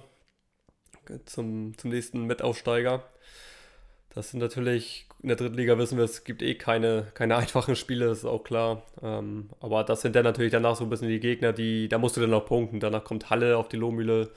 Zum, 1.24 1.76
zum 1.78 1.90
nächsten 1.90 2.24
Mitaufsteiger. 2.24 3.04
Das 4.16 4.30
sind 4.30 4.40
natürlich, 4.40 5.06
in 5.22 5.28
der 5.28 5.36
dritten 5.36 5.56
Liga 5.56 5.76
wissen 5.76 5.98
wir, 5.98 6.04
es 6.04 6.24
gibt 6.24 6.40
eh 6.40 6.54
keine, 6.54 7.06
keine 7.12 7.36
einfachen 7.36 7.76
Spiele, 7.76 8.06
das 8.06 8.18
ist 8.18 8.24
auch 8.24 8.44
klar. 8.44 8.82
Ähm, 9.02 9.50
aber 9.60 9.84
das 9.84 10.00
sind 10.00 10.16
dann 10.16 10.24
natürlich 10.24 10.52
danach 10.52 10.74
so 10.74 10.84
ein 10.84 10.90
bisschen 10.90 11.08
die 11.08 11.20
Gegner, 11.20 11.52
die, 11.52 11.88
da 11.88 11.98
musst 11.98 12.16
du 12.16 12.22
dann 12.22 12.30
noch 12.30 12.46
punkten. 12.46 12.80
Danach 12.80 13.04
kommt 13.04 13.28
Halle 13.28 13.58
auf 13.58 13.68
die 13.68 13.76
Lohmühle. 13.76 14.32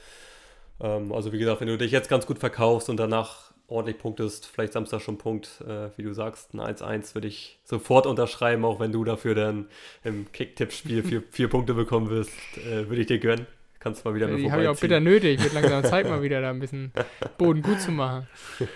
Ähm, 0.82 1.12
also 1.12 1.32
wie 1.32 1.40
gesagt, 1.40 1.62
wenn 1.62 1.68
du 1.68 1.78
dich 1.78 1.92
jetzt 1.92 2.10
ganz 2.10 2.26
gut 2.26 2.40
verkaufst 2.40 2.90
und 2.90 2.98
danach 2.98 3.50
ordentlich 3.68 3.98
punktest, 3.98 4.48
vielleicht 4.48 4.74
Samstag 4.74 5.02
schon 5.02 5.18
Punkt, 5.18 5.62
äh, 5.68 5.90
wie 5.96 6.04
du 6.04 6.14
sagst, 6.14 6.54
ein 6.54 6.60
1-1 6.60 7.14
würde 7.14 7.28
ich 7.28 7.60
sofort 7.64 8.06
unterschreiben, 8.08 8.66
auch 8.66 8.80
wenn 8.80 8.92
du 8.92 9.04
dafür 9.04 9.36
dann 9.36 9.68
im 10.04 10.32
Kick-Tipp-Spiel 10.32 11.04
vier, 11.04 11.24
vier 11.32 11.50
Punkte 11.50 11.74
bekommen 11.74 12.10
wirst, 12.10 12.32
äh, 12.58 12.90
würde 12.90 13.02
ich 13.02 13.08
dir 13.08 13.20
gönnen. 13.20 13.46
Kannst 13.80 14.04
mal 14.04 14.14
wieder 14.14 14.30
ja, 14.30 14.36
Die 14.36 14.52
habe 14.52 14.64
ich 14.64 14.68
auch 14.68 14.80
bitter 14.80 15.00
nötig. 15.00 15.42
Wird 15.42 15.54
langsam 15.54 15.84
Zeit 15.90 16.10
mal 16.10 16.22
wieder 16.22 16.42
da 16.42 16.50
ein 16.50 16.60
bisschen 16.60 16.92
Boden 17.38 17.62
gut 17.62 17.80
zu 17.80 17.92
machen. 17.92 18.28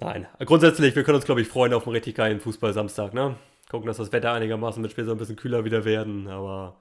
Nein, 0.00 0.26
grundsätzlich, 0.44 0.96
wir 0.96 1.04
können 1.04 1.16
uns, 1.16 1.24
glaube 1.24 1.40
ich, 1.40 1.48
freuen 1.48 1.74
auf 1.74 1.86
einen 1.86 1.94
richtig 1.94 2.16
geilen 2.16 2.40
Fußball-Samstag, 2.40 3.14
ne? 3.14 3.36
Gucken, 3.68 3.86
dass 3.86 3.98
das 3.98 4.12
Wetter 4.12 4.32
einigermaßen 4.32 4.80
mit 4.80 4.90
Spiel 4.90 5.04
so 5.04 5.12
ein 5.12 5.18
bisschen 5.18 5.36
kühler 5.36 5.64
wieder 5.64 5.84
werden, 5.84 6.28
aber 6.28 6.76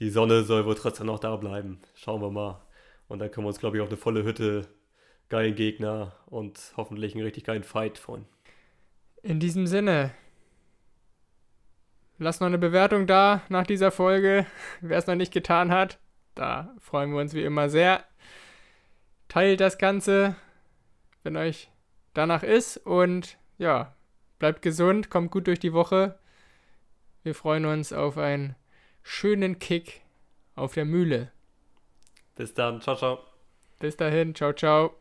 die 0.00 0.10
Sonne 0.10 0.42
soll 0.44 0.64
wohl 0.64 0.74
trotzdem 0.74 1.06
noch 1.06 1.18
da 1.18 1.36
bleiben. 1.36 1.80
Schauen 1.94 2.22
wir 2.22 2.30
mal. 2.30 2.60
Und 3.06 3.18
dann 3.18 3.30
können 3.30 3.44
wir 3.44 3.48
uns, 3.48 3.60
glaube 3.60 3.76
ich, 3.76 3.82
auf 3.82 3.88
eine 3.88 3.98
volle 3.98 4.24
Hütte, 4.24 4.66
geilen 5.28 5.54
Gegner 5.54 6.12
und 6.26 6.72
hoffentlich 6.76 7.14
einen 7.14 7.24
richtig 7.24 7.44
geilen 7.44 7.64
Fight 7.64 7.98
freuen. 7.98 8.24
In 9.22 9.40
diesem 9.40 9.66
Sinne, 9.66 10.12
lasst 12.18 12.40
noch 12.40 12.46
eine 12.46 12.58
Bewertung 12.58 13.06
da 13.06 13.42
nach 13.48 13.66
dieser 13.66 13.90
Folge. 13.90 14.46
Wer 14.80 14.96
es 14.96 15.06
noch 15.06 15.16
nicht 15.16 15.32
getan 15.32 15.70
hat, 15.70 15.98
da 16.34 16.74
freuen 16.78 17.12
wir 17.12 17.20
uns 17.20 17.34
wie 17.34 17.44
immer 17.44 17.68
sehr. 17.68 18.04
Teilt 19.28 19.60
das 19.60 19.76
Ganze, 19.76 20.34
wenn 21.22 21.36
euch 21.36 21.70
danach 22.14 22.42
ist. 22.42 22.78
Und 22.78 23.36
ja, 23.58 23.94
bleibt 24.38 24.62
gesund, 24.62 25.10
kommt 25.10 25.30
gut 25.30 25.46
durch 25.46 25.58
die 25.58 25.74
Woche. 25.74 26.18
Wir 27.22 27.34
freuen 27.34 27.66
uns 27.66 27.92
auf 27.92 28.16
ein 28.16 28.56
schönen 29.02 29.58
Kick 29.58 30.02
auf 30.54 30.74
der 30.74 30.84
Mühle. 30.84 31.32
Bis 32.36 32.54
dann, 32.54 32.80
ciao, 32.80 32.96
ciao. 32.96 33.18
Bis 33.78 33.96
dahin, 33.96 34.34
ciao, 34.34 34.52
ciao. 34.52 34.99